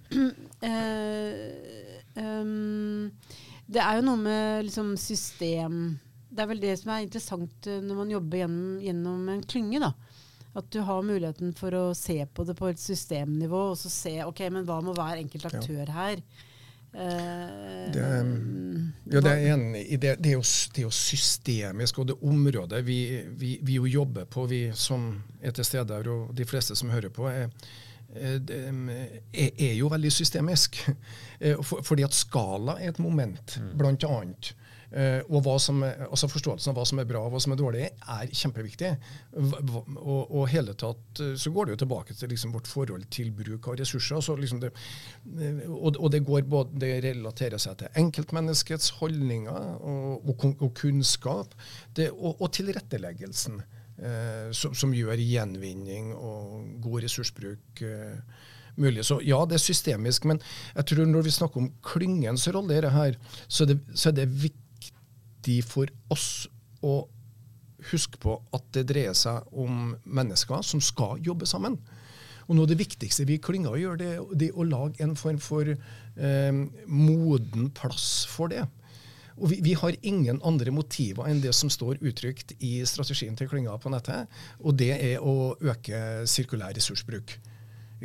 [2.16, 3.10] um,
[3.72, 5.96] det er jo noe med liksom, system
[6.30, 9.80] Det er vel det som er interessant eh, når man jobber gjennom, gjennom, en klynge.
[9.82, 9.92] da.
[10.56, 14.14] At du har muligheten for å se på det på et systemnivå, og så se
[14.24, 15.96] ok, men hva må hver enkelt aktør ja.
[15.96, 16.22] her.
[16.96, 18.04] Uh, det,
[19.16, 20.16] ja, det er enig i det.
[20.22, 23.00] Det er, jo, det er jo systemisk, og det området vi,
[23.40, 25.08] vi, vi, jo jobber på, vi som
[25.40, 27.48] er til stede her, og de fleste som hører på, er,
[28.16, 28.40] er,
[29.32, 30.82] er jo veldig systemisk.
[31.36, 33.72] Eh, fordi at skala er et moment, mm.
[33.76, 34.54] blant annet.
[34.86, 37.88] Uh, og som, altså Forståelsen av hva som er bra og hva som er dårlig,
[37.90, 38.92] er kjempeviktig.
[39.36, 43.32] Og, og hele tatt eh, så går det jo tilbake til liksom vårt forhold til
[43.34, 44.20] bruk av ressurser.
[44.40, 44.72] Liksom det,
[45.68, 51.56] og, og, det både, det relaterer seg til enkeltmenneskets holdninger og, og kunnskap,
[51.96, 53.62] det, og, tilretteleggelsen.
[53.96, 58.18] Eh, som, som, gjør gjenvinning og god ressursbruk eh,
[58.76, 59.06] mulig.
[59.08, 60.40] Så ja, det er systemisk, men
[60.74, 64.65] jeg tror når vi snakker om klyngens rolle i dette, så så er det viktig
[65.64, 66.46] for oss
[66.84, 67.04] å
[67.90, 71.78] huske på at det dreier seg om mennesker som skal jobbe sammen.
[72.46, 75.38] Og Noe av det viktigste vi i klynga gjør, det, det å lage en form
[75.42, 78.64] for eh, moden plass for det.
[79.36, 83.50] Og vi, vi, har ingen andre motiver enn det som står uttrykt i strategien til
[83.50, 84.30] klynga på nettet,
[84.62, 87.36] og det er å øke sirkulær ressursbruk.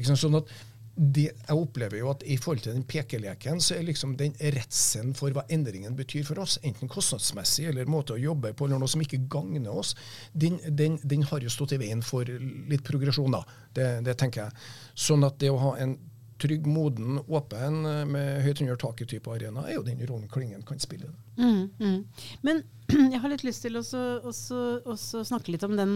[0.01, 0.51] Sånn at
[0.95, 5.13] det, jeg opplever jo at I forhold til den pekeleken så er liksom den redselen
[5.17, 8.91] for hva endringen betyr for oss, enten kostnadsmessig eller måte å jobbe på, eller noe
[8.91, 9.95] som ikke gagner oss,
[10.34, 13.32] den, den, den har jo stått i veien for litt progresjon.
[13.32, 13.43] da.
[13.71, 14.65] Det, det, tenker jeg.
[15.08, 15.95] Sånn at det å ha en
[16.41, 21.12] trygg, moden, åpen, med høyt under taket-type arena, er jo den rollen Klingen kan spille.
[21.38, 21.99] Mm, mm.
[22.41, 22.63] Men
[23.13, 25.95] jeg har litt lyst til å snakke litt om den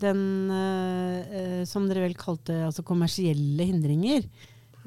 [0.00, 4.24] den uh, som dere vel kalte altså kommersielle hindringer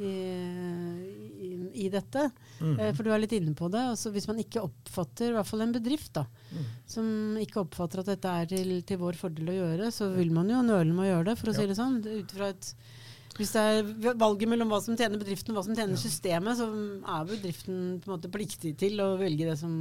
[0.01, 1.51] i, i,
[1.85, 2.27] i dette.
[2.59, 2.73] Mm.
[2.79, 3.83] Uh, for du er litt inne på det.
[3.93, 6.67] Altså, hvis man ikke oppfatter, i hvert fall en bedrift, da, mm.
[6.95, 7.07] som
[7.41, 10.63] ikke oppfatter at dette er til, til, vår fordel å gjøre, så vil man jo
[10.65, 11.61] nøle med å gjøre det, for å ja.
[11.61, 11.99] si det sånn.
[12.03, 12.73] Ut fra et
[13.35, 16.01] hvis det er valget mellom hva som tjener bedriften og hva som tjener ja.
[16.01, 19.73] systemet, så er bedriften på en måte pliktig til å velge det som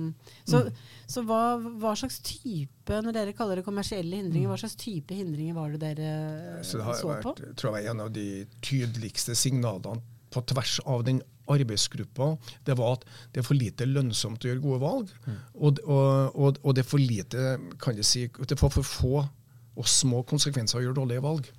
[0.42, 0.80] Så, mm.
[1.14, 5.54] så hva, hva, slags type, når dere kaller det kommersielle hindringer, hva slags type hindringer
[5.56, 7.36] var det dere så, det så på?
[7.38, 8.26] Jeg tror jeg var en av de
[8.64, 10.02] tydeligste signalene
[10.34, 12.32] på tvers av den arbeidsgruppa,
[12.66, 15.10] det var at det er for lite lønnsomt å gjøre gode valg.
[15.26, 15.36] Mm.
[15.54, 19.14] Og, og, og, og, det er for lite, kan jeg si, det får for få
[19.74, 21.50] og små konsekvenser å gjøre dårlige valg.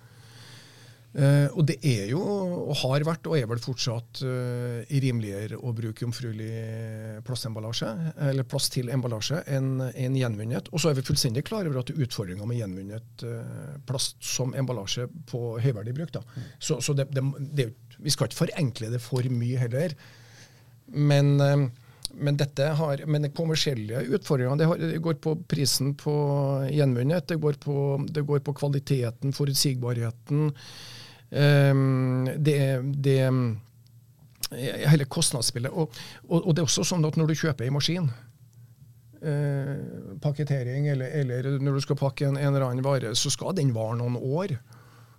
[1.16, 5.72] Uh, og det er jo, og har vært, og er vel fortsatt uh, rimeligere å
[5.76, 7.92] bruke jomfruelig plastemballasje,
[8.26, 10.68] eller plast til emballasje, enn en gjenvunnet.
[10.76, 14.20] Og så er vi fullstendig klar over at det er utfordringer med gjenvunnet uh, plast
[14.28, 16.12] som emballasje på høyverdig bruk.
[16.18, 16.24] Da.
[16.36, 16.50] Mm.
[16.68, 17.24] Så, så det, det,
[17.62, 19.96] det, vi skal ikke forenkle det for mye heller.
[20.92, 26.14] Men, men, dette har, men den kommersielle utfordringene det, det, går på prisen på
[26.76, 27.80] gjenvunnet, det går på,
[28.12, 30.52] det går på kvaliteten, forutsigbarheten.
[31.32, 32.60] Um, det,
[33.04, 33.20] det
[34.90, 35.72] hele kostnadsspillet.
[35.74, 35.92] Og,
[36.28, 38.10] og, og, det er også sånn at når du kjøper en maskin,
[39.26, 39.74] eh,
[40.22, 43.74] pakketering, eller, eller, når du skal pakke en, en, eller annen vare, så skal den
[43.76, 44.58] vare noen år.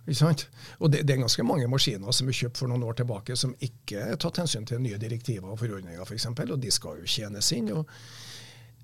[0.07, 0.45] Ikke sant?
[0.79, 3.55] Og det, det, er ganske mange maskiner som er kjøpt for noen år tilbake, som
[3.59, 7.11] ikke er tatt hensyn til nye direktiver og forordninger, f.eks., for og de skal jo
[7.11, 7.73] tjenes inn.
[7.75, 7.83] Og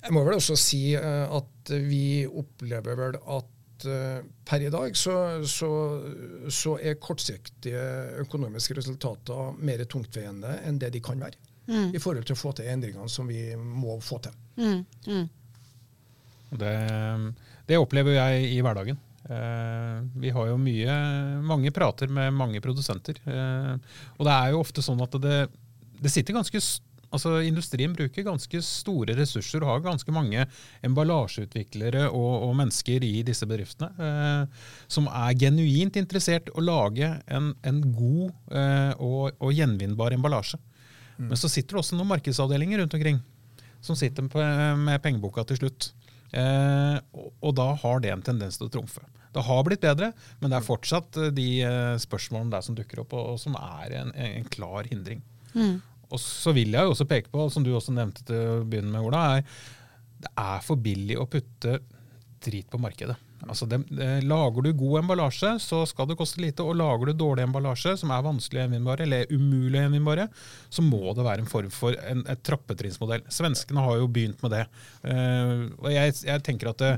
[0.04, 3.53] jeg må vel også si uh, at vi opplever vel at
[3.90, 5.16] uh, per i dag så,
[5.50, 5.70] så,
[6.52, 7.84] så, er kortsiktige
[8.24, 11.40] økonomiske resultater mer tungtveiende enn det de kan være.
[11.68, 11.94] Mm.
[11.96, 14.36] I forhold til å få til endringene som vi må få til.
[14.60, 14.84] Mm.
[15.08, 15.28] Mm.
[16.60, 16.76] Det,
[17.70, 19.00] det, opplever jeg i hverdagen.
[19.24, 20.96] Uh, vi har jo mye,
[21.48, 23.22] mange prater med mange produsenter.
[23.24, 23.80] Uh,
[24.18, 25.38] og det er jo ofte sånn at det,
[26.04, 26.60] det sitter ganske
[27.14, 30.46] Altså, Industrien bruker ganske store ressurser og har ganske mange
[30.86, 37.12] emballasjeutviklere og, og mennesker i disse bedriftene eh, som er genuint interessert i å lage
[37.28, 40.60] en, en god eh, og, og, gjenvinnbar emballasje.
[41.20, 41.30] Mm.
[41.30, 43.22] Men så sitter det også noen markedsavdelinger rundt omkring
[43.84, 44.42] som sitter på,
[44.80, 45.92] med pengeboka til slutt.
[46.34, 49.04] Eh, og, og, da har det en tendens til å trumfe.
[49.34, 53.04] Det har blitt bedre, men det er fortsatt eh, de eh, spørsmålene der som dukker
[53.04, 55.22] opp, og, og som er en, en klar hindring.
[55.54, 55.82] Mm.
[56.14, 58.94] Og så vil jeg jo også peke på, som du også nevnte til å begynne
[58.94, 59.48] med, Ola, er
[60.24, 61.78] det er for billig å putte
[62.44, 63.16] drit på markedet.
[63.44, 66.64] Altså det, det, lager du god emballasje, så skal det koste lite.
[66.64, 70.30] Og lager du dårlig emballasje, som er vanskelig gjenvinnbare, eller umulig gjenvinnbare,
[70.72, 73.26] så må det være en form for en et trappetrinnsmodell.
[73.32, 74.64] Svenskene har jo begynt med det.
[75.04, 76.94] Uh, og jeg, jeg, tenker at det,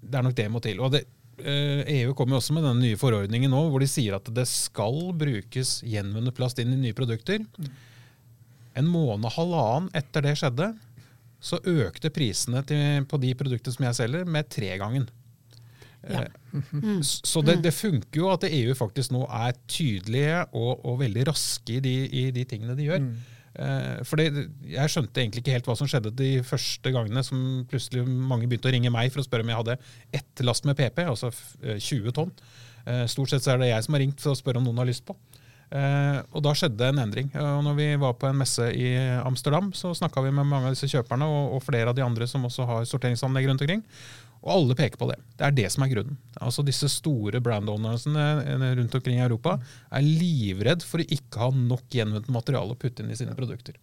[0.00, 0.80] det, er nok det må til.
[0.80, 1.04] Og det,
[1.42, 4.46] uh, eh, EU kommer også med den nye forordningen nå, hvor de sier at det
[4.48, 7.44] skal brukes gjenvunnet plast inn i nye produkter.
[8.78, 10.72] En måned halvannen etter det skjedde,
[11.44, 15.06] så økte prisene til, på de produktene som jeg selger, med tregangen.
[16.04, 16.24] Ja.
[16.52, 17.02] Mm.
[17.02, 21.78] Så det, det, funker jo at EU faktisk nå er tydelige og, og veldig raske
[21.78, 23.00] i de, i de, tingene de gjør.
[23.04, 23.14] Mm.
[23.54, 28.04] Eh, for Jeg skjønte egentlig ikke helt hva som skjedde de første gangene som plutselig
[28.04, 29.78] mange begynte å ringe meg for å spørre om jeg hadde
[30.20, 32.34] ett last med PP, altså 20 eh, tonn.
[32.84, 34.82] Eh, stort sett så er det jeg som har ringt for å spørre om noen
[34.82, 35.16] har lyst på.
[35.74, 37.32] Uh, og da skjedde en endring.
[37.34, 38.92] Og når vi var på en messe i
[39.24, 42.28] Amsterdam, så snakka vi med mange av disse kjøperne og, og, flere av de andre
[42.30, 43.82] som også har sorteringsanlegg rundt omkring.
[44.44, 45.16] Og alle peker på det.
[45.38, 46.18] Det er det som er grunnen.
[46.36, 49.56] Altså Disse store brand-ownersene eh, rundt omkring i Europa
[49.88, 53.78] er livredd for å ikke ha nok gjenvunnet materiale å putte inn i sine produkter.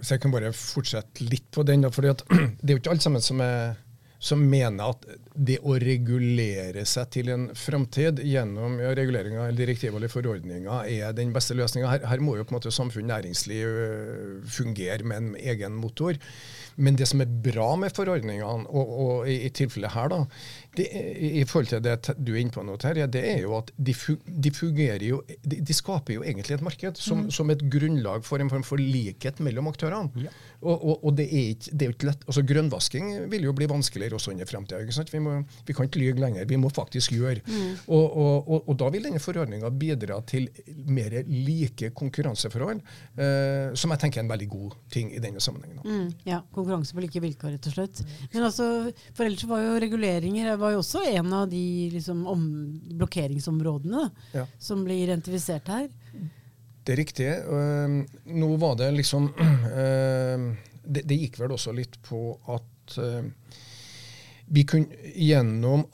[0.00, 1.88] Så jeg kan bare fortsette litt på den.
[1.90, 2.14] fordi
[2.62, 3.74] Det er jo ikke alle sammen som, er,
[4.20, 9.96] som mener at det å regulere seg til en framtid gjennom ja, reguleringer eller direktiver
[9.96, 11.88] eller forordninger er den beste løsninga.
[11.88, 16.20] Her, her, må jo på en måte samfunn næringsliv øh, fungere med en egen motor.
[16.76, 20.20] Men det som er bra med forordningene, og, og i, i tilfellet her, da,
[20.76, 20.86] det,
[21.40, 23.94] i forhold til det du er inne på nå, Terje, det er jo at de,
[24.24, 27.32] de fungerer jo de, de, skaper jo egentlig et marked som, mm.
[27.34, 30.26] som, et grunnlag for en form for likhet mellom aktørene.
[30.26, 30.32] Ja.
[30.60, 33.68] Og, og, og, det er ikke, det er ikke lett, altså Grønnvasking vil jo bli
[33.70, 35.06] vanskeligere også under framtida.
[35.10, 35.22] Vi,
[35.66, 37.42] vi kan ikke lyve lenger, vi må faktisk gjøre.
[37.48, 37.90] Mm.
[37.90, 40.46] Og, da vil denne forordninga bidra til
[40.86, 42.84] mer like konkurranseforhold,
[43.18, 45.82] eh, som jeg tenker er en veldig god ting i denne sammenhengen.
[45.82, 48.04] Mm, ja, konkurranse på like vilkår, rett og slett.
[48.34, 48.68] Men altså,
[49.16, 52.44] for ellers var jo reguleringer var jo også en av de liksom, om,
[53.00, 54.44] blokkeringsområdene ja.
[54.60, 55.88] som ble identifisert her.
[56.84, 57.30] Det er riktig.
[57.46, 58.02] Uh,
[58.34, 60.46] nå var det liksom uh,
[60.84, 63.26] det, det, gikk vel også litt på at uh,
[64.50, 65.84] vi kunne gjennom,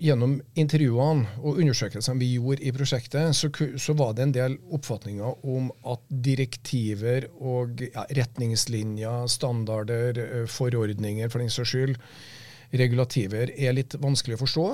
[0.00, 5.44] gjennom, intervjuene og undersøkelsene vi gjorde i prosjektet, så, så, var det en del oppfatninger
[5.52, 12.00] om at direktiver og ja, retningslinjer, standarder, forordninger for den saks skyld,
[12.72, 14.66] regulativer er litt vanskelig å forstå.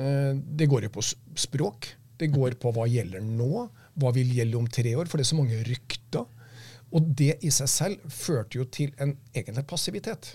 [0.00, 1.92] Eh, det går jo på språk.
[2.18, 3.66] Det går på hva gjelder nå.
[3.98, 5.10] Hva vil gjelde om tre år?
[5.10, 6.26] For det er så mange rykter.
[6.92, 10.34] Og det i seg selv førte jo til en egentlig passivitet.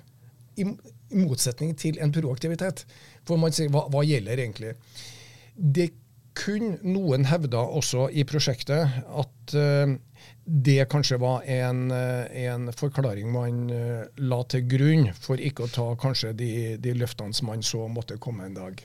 [0.57, 0.65] I,
[1.13, 2.83] motsetning til en proaktivitet.
[3.27, 4.73] For man sier hva, hva gjelder egentlig?
[5.55, 5.91] Det
[6.37, 9.93] kunne noen hevda også i prosjektet at uh,
[10.47, 15.71] det kanskje var en, eh, en, forklaring man uh, la til grunn for ikke å
[15.71, 18.79] ta kanskje de, de, løftene som man så måtte komme en dag.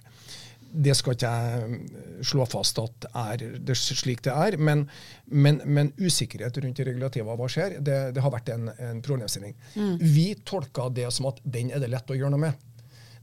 [0.72, 4.88] Det skal ikke jeg slå fast at er det slik det er, men,
[5.30, 9.54] men, men usikkerhet rundt regulativa, hva skjer, det, det har vært en, en problemstilling.
[9.76, 9.96] Mm.
[10.02, 12.71] Vi tolka det som at den er det lett å gjøre noe med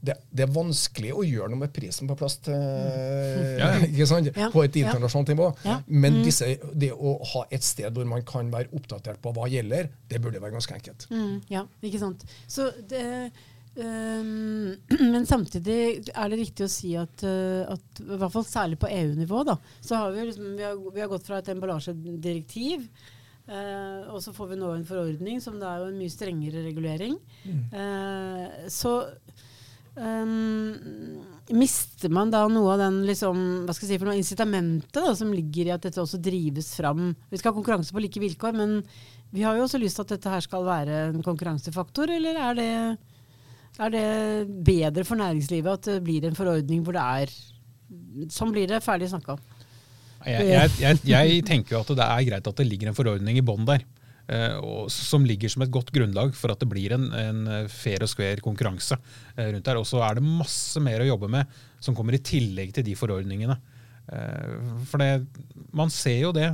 [0.00, 4.48] det, det, er vanskelig å gjøre noe med prisen på plast eh, ja.
[4.52, 5.50] på et internasjonalt nivå.
[5.66, 5.76] Ja.
[5.86, 6.24] Men mm.
[6.24, 10.22] disse, det å ha et sted hvor man kan være oppdatert på hva gjelder, det
[10.24, 11.06] burde være ganske enkelt.
[11.12, 12.24] Mm, ja, ikke sant.
[12.48, 13.04] Så det,
[13.76, 14.72] um,
[15.12, 18.90] men samtidig er det riktig å si at, uh, at i hvert fall særlig på
[18.90, 22.88] EU-nivå, da, så har vi, liksom, vi, har, vi har gått fra et emballasjedirektiv
[23.50, 26.60] Uh, og så får vi nå en forordning som det er jo en mye strengere
[26.62, 27.16] regulering.
[27.42, 27.62] Mm.
[27.74, 28.92] Uh, så
[29.98, 35.00] Um, mister man da noe av den liksom, hva skal jeg si, for noe incitamentet
[35.02, 37.10] da, som ligger i at dette også drives fram?
[37.30, 38.78] Vi skal ha konkurranse på like vilkår, men
[39.34, 42.58] vi har jo også lyst til at dette her skal være en konkurransefaktor, eller er
[42.58, 42.72] det,
[43.78, 44.06] er det
[44.66, 47.40] bedre for næringslivet at det blir en forordning hvor det er
[48.30, 49.34] Sånn blir det ferdig snakka.
[50.22, 53.40] Jeg, jeg, jeg, jeg tenker jo at det er greit at det ligger en forordning
[53.40, 53.82] i bånn der.
[54.30, 58.04] Eh, og, som ligger som et godt grunnlag for at det blir en, en fair
[58.04, 58.94] og square konkurranse
[59.34, 59.80] eh, rundt der.
[59.80, 62.94] Og så er det masse mer å jobbe med som kommer i tillegg til de
[62.98, 63.56] forordningene.
[64.06, 64.56] Eh,
[64.90, 65.24] for det,
[65.74, 66.46] man ser jo det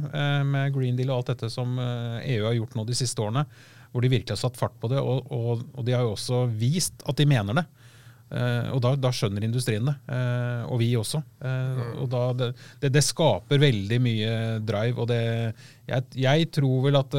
[0.48, 3.44] med Green Deal og alt dette som EU har gjort nå de siste årene,
[3.92, 5.02] hvor de virkelig har satt fart på det.
[5.02, 7.66] Og, og, og de har jo også vist at de mener det.
[8.26, 9.92] Og da, da, skjønner industrien det,
[10.66, 11.20] og vi også.
[11.38, 12.48] Uh, og da, det,
[12.82, 14.32] det, det, skaper veldig mye
[14.66, 14.96] drive.
[14.98, 15.20] Og det,
[15.86, 17.14] jeg, jeg tror vel at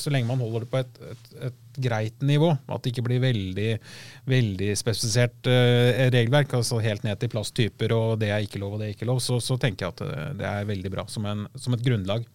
[0.00, 3.22] så lenge man holder det på et, et, et, greit nivå, at det ikke blir
[3.22, 3.68] veldig,
[4.28, 8.82] veldig spesifisert uh, regelverk, altså helt ned til plasttyper og det er ikke lov og
[8.82, 11.28] det er ikke lov, så, så tenker jeg at det, det er veldig bra som,
[11.30, 12.26] en, som et grunnlag.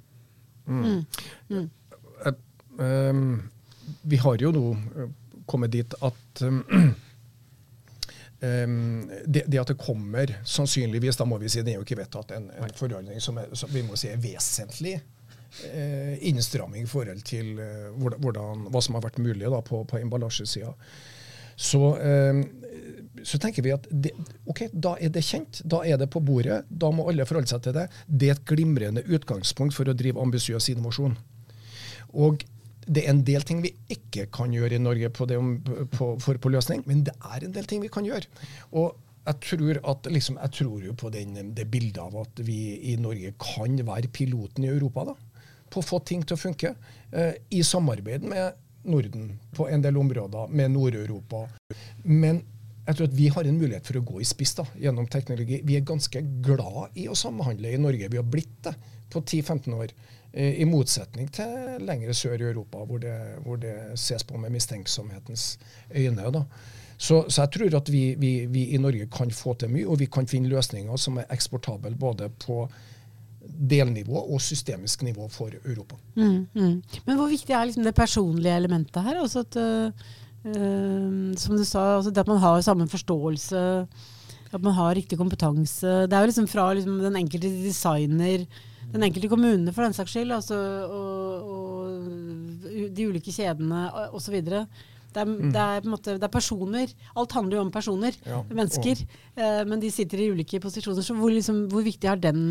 [0.66, 1.04] Mm.
[1.52, 1.68] Mm.
[2.26, 2.34] Uh,
[2.82, 3.28] um,
[4.02, 4.66] vi har jo nå
[5.46, 6.64] kommet dit at um,
[8.42, 12.00] um, det, det, at det kommer sannsynligvis, da må vi si det er jo ikke
[12.02, 15.06] vedtatt, en, en forordning som, er, som, vi må si er vesentlig eh,
[16.26, 20.74] innstramming i forhold til eh, hvordan, hva som har vært mulig da, på, på emballasjesida.
[21.56, 22.42] Så, eh,
[23.24, 24.12] så, tenker vi at det,
[24.52, 26.64] ok, da er det kjent, da er det på bordet.
[26.70, 27.88] Da må alle forholde seg til det.
[28.08, 31.16] Det er et glimrende utgangspunkt for å drive ambisiøs innovasjon.
[32.16, 32.44] Og
[32.86, 35.40] det er en del ting vi ikke kan gjøre i Norge på det,
[35.96, 38.30] på, for på løsning, men det er en del ting vi kan gjøre.
[38.78, 38.94] Og
[39.26, 42.60] jeg tror, at, liksom, jeg tror jo på den, det bildet av at vi
[42.92, 45.16] i Norge kan være piloten i Europa da,
[45.76, 46.76] på å få ting til å funke,
[47.12, 51.48] eh, i samarbeid med Norden på en del områder, med Nord-Europa.
[52.04, 52.44] Men
[52.86, 55.62] jeg tror at vi har en mulighet for å gå i spiss da, gjennom teknologi.
[55.66, 58.12] Vi er ganske glad i å samhandle i Norge.
[58.12, 58.76] Vi har blitt det
[59.10, 59.94] på 10-15 år.
[60.32, 63.16] Eh, I motsetning til lengre sør i Europa, hvor det,
[63.46, 65.58] hvor det ses på med mistenksomhetens
[65.96, 66.32] øyne.
[66.32, 66.46] da.
[66.98, 70.00] Så, så, jeg tror at vi, vi, vi, i Norge kan få til mye, og
[70.00, 72.62] vi kan finne løsninger som er eksportable både på
[73.46, 75.98] delnivå og systemisk nivå for Europa.
[76.16, 76.76] Mm, mm.
[77.06, 79.22] Men hvor viktig er liksom det personlige elementet her?
[79.22, 83.58] Altså at, øh, som du sa, altså at man har samme forståelse,
[84.54, 86.08] at man har riktig kompetanse.
[86.08, 88.46] Det er jo liksom fra liksom den enkelte designer
[88.96, 92.12] den enkelte kommune, for den saks skyld, altså, og, og,
[92.96, 94.40] de ulike kjedene osv.
[94.46, 94.62] Det,
[95.16, 95.52] er, mm.
[95.54, 96.92] det, er, måte, det er personer.
[97.16, 98.18] Alt handler jo om personer.
[98.26, 99.06] Ja, mennesker.
[99.36, 99.70] Og...
[99.70, 101.06] men de sitter i ulike posisjoner.
[101.06, 102.44] Så hvor, liksom, hvor viktig er den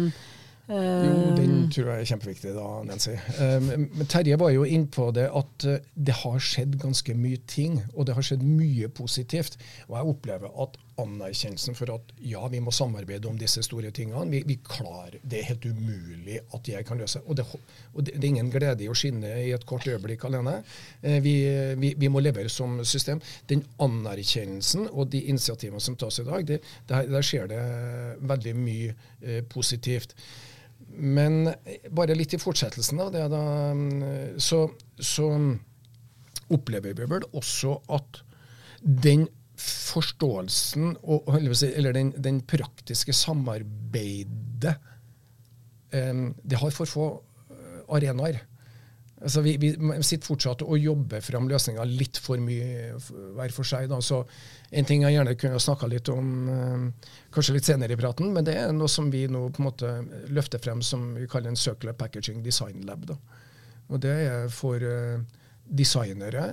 [0.68, 1.64] jo, den ehm.
[1.68, 3.12] tror jeg er kjempeviktig, da, Nancy.
[3.42, 3.66] Ehm,
[3.98, 7.82] men Terje var jo inn på det at eh, det har skjedd ganske mye ting,
[7.92, 9.58] og det har skjedd mye positivt.
[9.90, 14.24] Og jeg opplever at anerkjennelsen for at ja, vi må samarbeide om disse store tingene,
[14.30, 17.20] vi, vi klarer, det er helt umulig at jeg kan løse.
[17.26, 17.44] Og det,
[17.92, 20.56] og det, det er ingen glede i å skinne i et kort øyeblikk alene.
[21.02, 21.34] Eh, vi,
[21.80, 23.20] vi, vi, må levere som system.
[23.50, 27.62] Den anerkjennelsen og de initiativene som tas i dag, det, der, der skjer det
[28.24, 30.16] veldig mye eh, positivt.
[30.96, 31.48] Men
[31.94, 33.42] bare litt i fortsettelsen av det, da,
[34.42, 34.66] så,
[34.98, 35.28] så
[36.52, 38.20] opplever vi vel også at
[38.84, 39.26] den
[39.60, 44.74] forståelsen og, eller den, den praktiske samarbeidet
[45.94, 47.06] um, Det har for få
[47.50, 48.40] eh, arenaer.
[49.24, 49.70] Altså vi, vi,
[50.04, 53.88] sitter fortsatt og jobber fram løsninger litt for mye hver for seg.
[53.88, 54.00] Da.
[54.04, 54.20] Så
[54.74, 56.84] En ting jeg gjerne kunne snakka litt om um,
[57.32, 59.92] kanskje litt senere i praten, men det er noe som vi nå på en måte
[60.34, 63.06] løfter frem som vi kaller en Circular Packaging Design Lab.
[63.08, 63.16] Da.
[63.88, 65.22] Og Det er for uh,
[65.64, 66.44] designere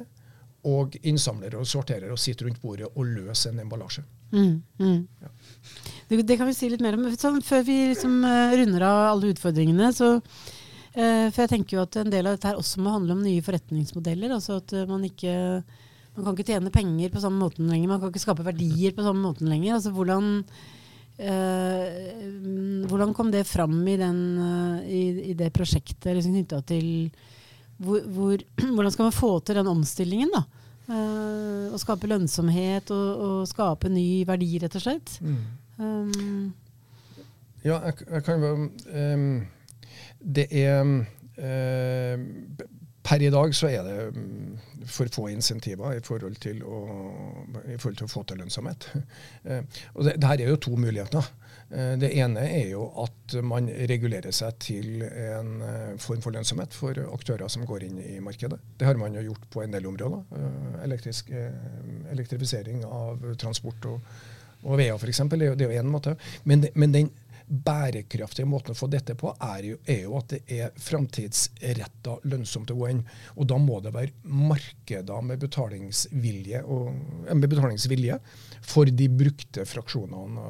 [0.69, 4.05] og innsamlere og sorterere å sitte rundt bordet og løse en emballasje.
[4.32, 4.99] Mm, mm.
[5.26, 5.32] Ja.
[6.07, 7.09] Det, det, kan vi si litt mer om.
[7.19, 10.13] Sånn, før vi liksom, uh, runder av alle utfordringene, så
[10.92, 13.44] For jeg tenker jo at en del av dette her også må handle om nye
[13.46, 14.34] forretningsmodeller.
[14.36, 15.32] altså at uh, man ikke
[16.12, 17.88] man kan ikke tjene penger på samme måten lenger.
[17.88, 19.78] Man kan ikke skape verdier på samme måten lenger.
[19.78, 20.42] Altså hvordan,
[22.92, 24.20] hvordan kom det fram i, den,
[24.84, 26.89] i, i det prosjektet liksom, knytta til
[27.82, 28.44] hvor, hvor,
[28.76, 30.36] hvordan skal man få til den omstillingen?
[30.36, 30.44] da?
[30.92, 35.14] Uh, å skape lønnsomhet og, og, skape ny verdi, rett og slett.
[35.24, 35.38] Mm.
[35.78, 36.54] Um,
[37.64, 39.28] ja, jeg, jeg kan bare um,
[40.20, 42.68] Det er uh,
[43.02, 46.82] Per i dag så er det mm, for få insentiver i forhold til å,
[47.82, 48.86] forhold til å få til lønnsomhet.
[49.41, 49.64] Uh,
[49.95, 51.26] og det, det, her er jo to muligheter.
[51.72, 56.76] Eh, det ene er jo at man regulerer seg til en eh, form for lønnsomhet
[56.76, 58.60] for aktører som går inn i markedet.
[58.80, 60.36] Det har man jo gjort på en del områder.
[60.36, 61.32] Eh, elektrisk,
[62.12, 64.12] elektrifisering av transport og,
[64.66, 65.24] og veier f.eks.
[65.32, 66.18] Det er jo én måte.
[66.43, 67.14] Men, men den
[67.52, 72.72] bærekraftige måten å få dette på, er jo, er jo at det er framtidsretta lønnsomt
[72.72, 73.02] å gå inn.
[73.36, 76.91] Og da må det være markeder med betalingsvilje, og,
[77.28, 78.20] med betalingsvilje
[78.72, 80.45] for de brukte fraksjonene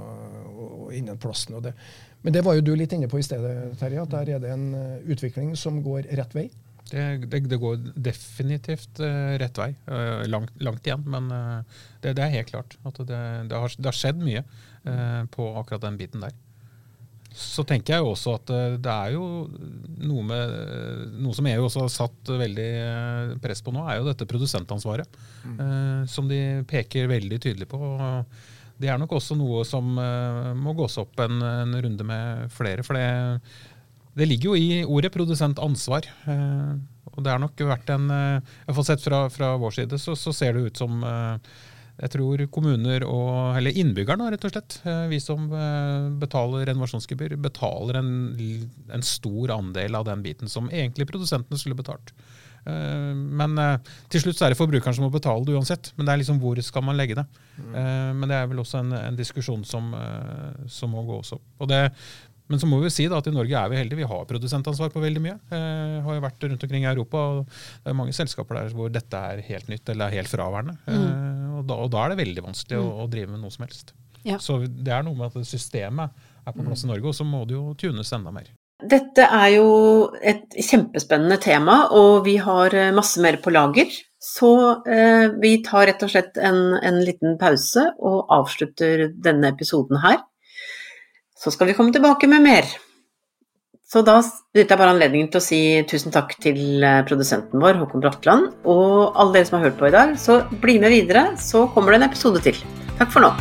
[0.52, 1.58] og, og innen plasten.
[1.58, 1.74] Og det.
[2.22, 4.52] Men det var jo du litt inne på i stedet, Terje, at der er det
[4.54, 6.45] en eh, utvikling som går rett vei.
[6.91, 9.70] Det, det, det, går definitivt uh, rett vei.
[10.28, 11.30] Langt, langt, igjen, men
[12.04, 13.20] det, det, er helt klart at det,
[13.56, 14.43] har, har, skjedd mye
[15.32, 16.36] på akkurat den biten der.
[17.32, 19.25] Så tenker jeg jo også at eh, det er jo
[20.03, 20.55] noe med
[21.21, 25.21] Noe som EU også har satt veldig eh, press på nå, er jo dette produsentansvaret.
[25.45, 25.59] Mm.
[25.65, 27.79] Eh, som de peker veldig tydelig på.
[28.82, 32.86] Det er nok også noe som eh, må gås opp en, en, runde med flere.
[32.86, 33.41] For det,
[34.17, 36.07] det, ligger jo i ordet produsentansvar.
[36.25, 36.71] Eh,
[37.11, 40.01] og det har nok vært en eh, I hvert fall sett fra, fra vår side
[40.01, 41.03] så, så, ser det ut som
[42.00, 47.36] jeg tror kommuner og, eller innbyggerne, rett og slett, eh, vi som eh, betaler renovasjonsgebyr,
[47.42, 48.14] betaler en,
[48.89, 52.14] en, stor andel av den biten som egentlig produsentene skulle betalt.
[52.66, 53.60] Eh, men
[54.10, 55.92] til slutt så er det forbrukeren som må betale det uansett.
[55.98, 57.28] Men det er liksom hvor skal man legge det.
[57.62, 57.72] Mm.
[58.18, 59.92] Men det er vel også en, en diskusjon som,
[60.72, 61.38] som, må gå også.
[61.62, 61.84] Og Det,
[62.52, 64.02] men så må vi si da at i Norge er vi heldige.
[64.02, 65.38] Vi har produsentansvar på veldig mye.
[65.56, 68.91] Eh, har jo vært rundt omkring i Europa, og det er mange selskaper der hvor
[68.93, 70.78] dette er helt nytt eller er helt fraværende.
[70.86, 71.02] Mm.
[71.02, 72.88] Eh, og, da, og, da, er det veldig vanskelig mm.
[72.88, 73.95] å, å, drive med noe som helst.
[74.28, 74.38] Ja.
[74.43, 77.45] Så det er noe med at systemet er på plass i Norge, og så må
[77.49, 78.52] det jo tunes enda mer.
[78.82, 79.68] Dette er jo
[80.26, 83.91] et kjempespennende tema, og vi har eh, masse mer på lager.
[84.22, 84.52] Så
[84.86, 90.20] eh, vi tar rett og slett en, en, liten pause og avslutter denne episoden her.
[91.42, 92.68] Så skal vi komme tilbake med mer.
[93.92, 94.20] Så da
[94.56, 98.52] dette er bare anledningen til å si tusen takk til eh, produsenten vår, Håkon Bratland,
[98.64, 100.14] og alle dere som har hørt på i dag.
[100.22, 102.62] Så bli med videre, så kommer det en episode til.
[103.02, 103.34] Takk for nå.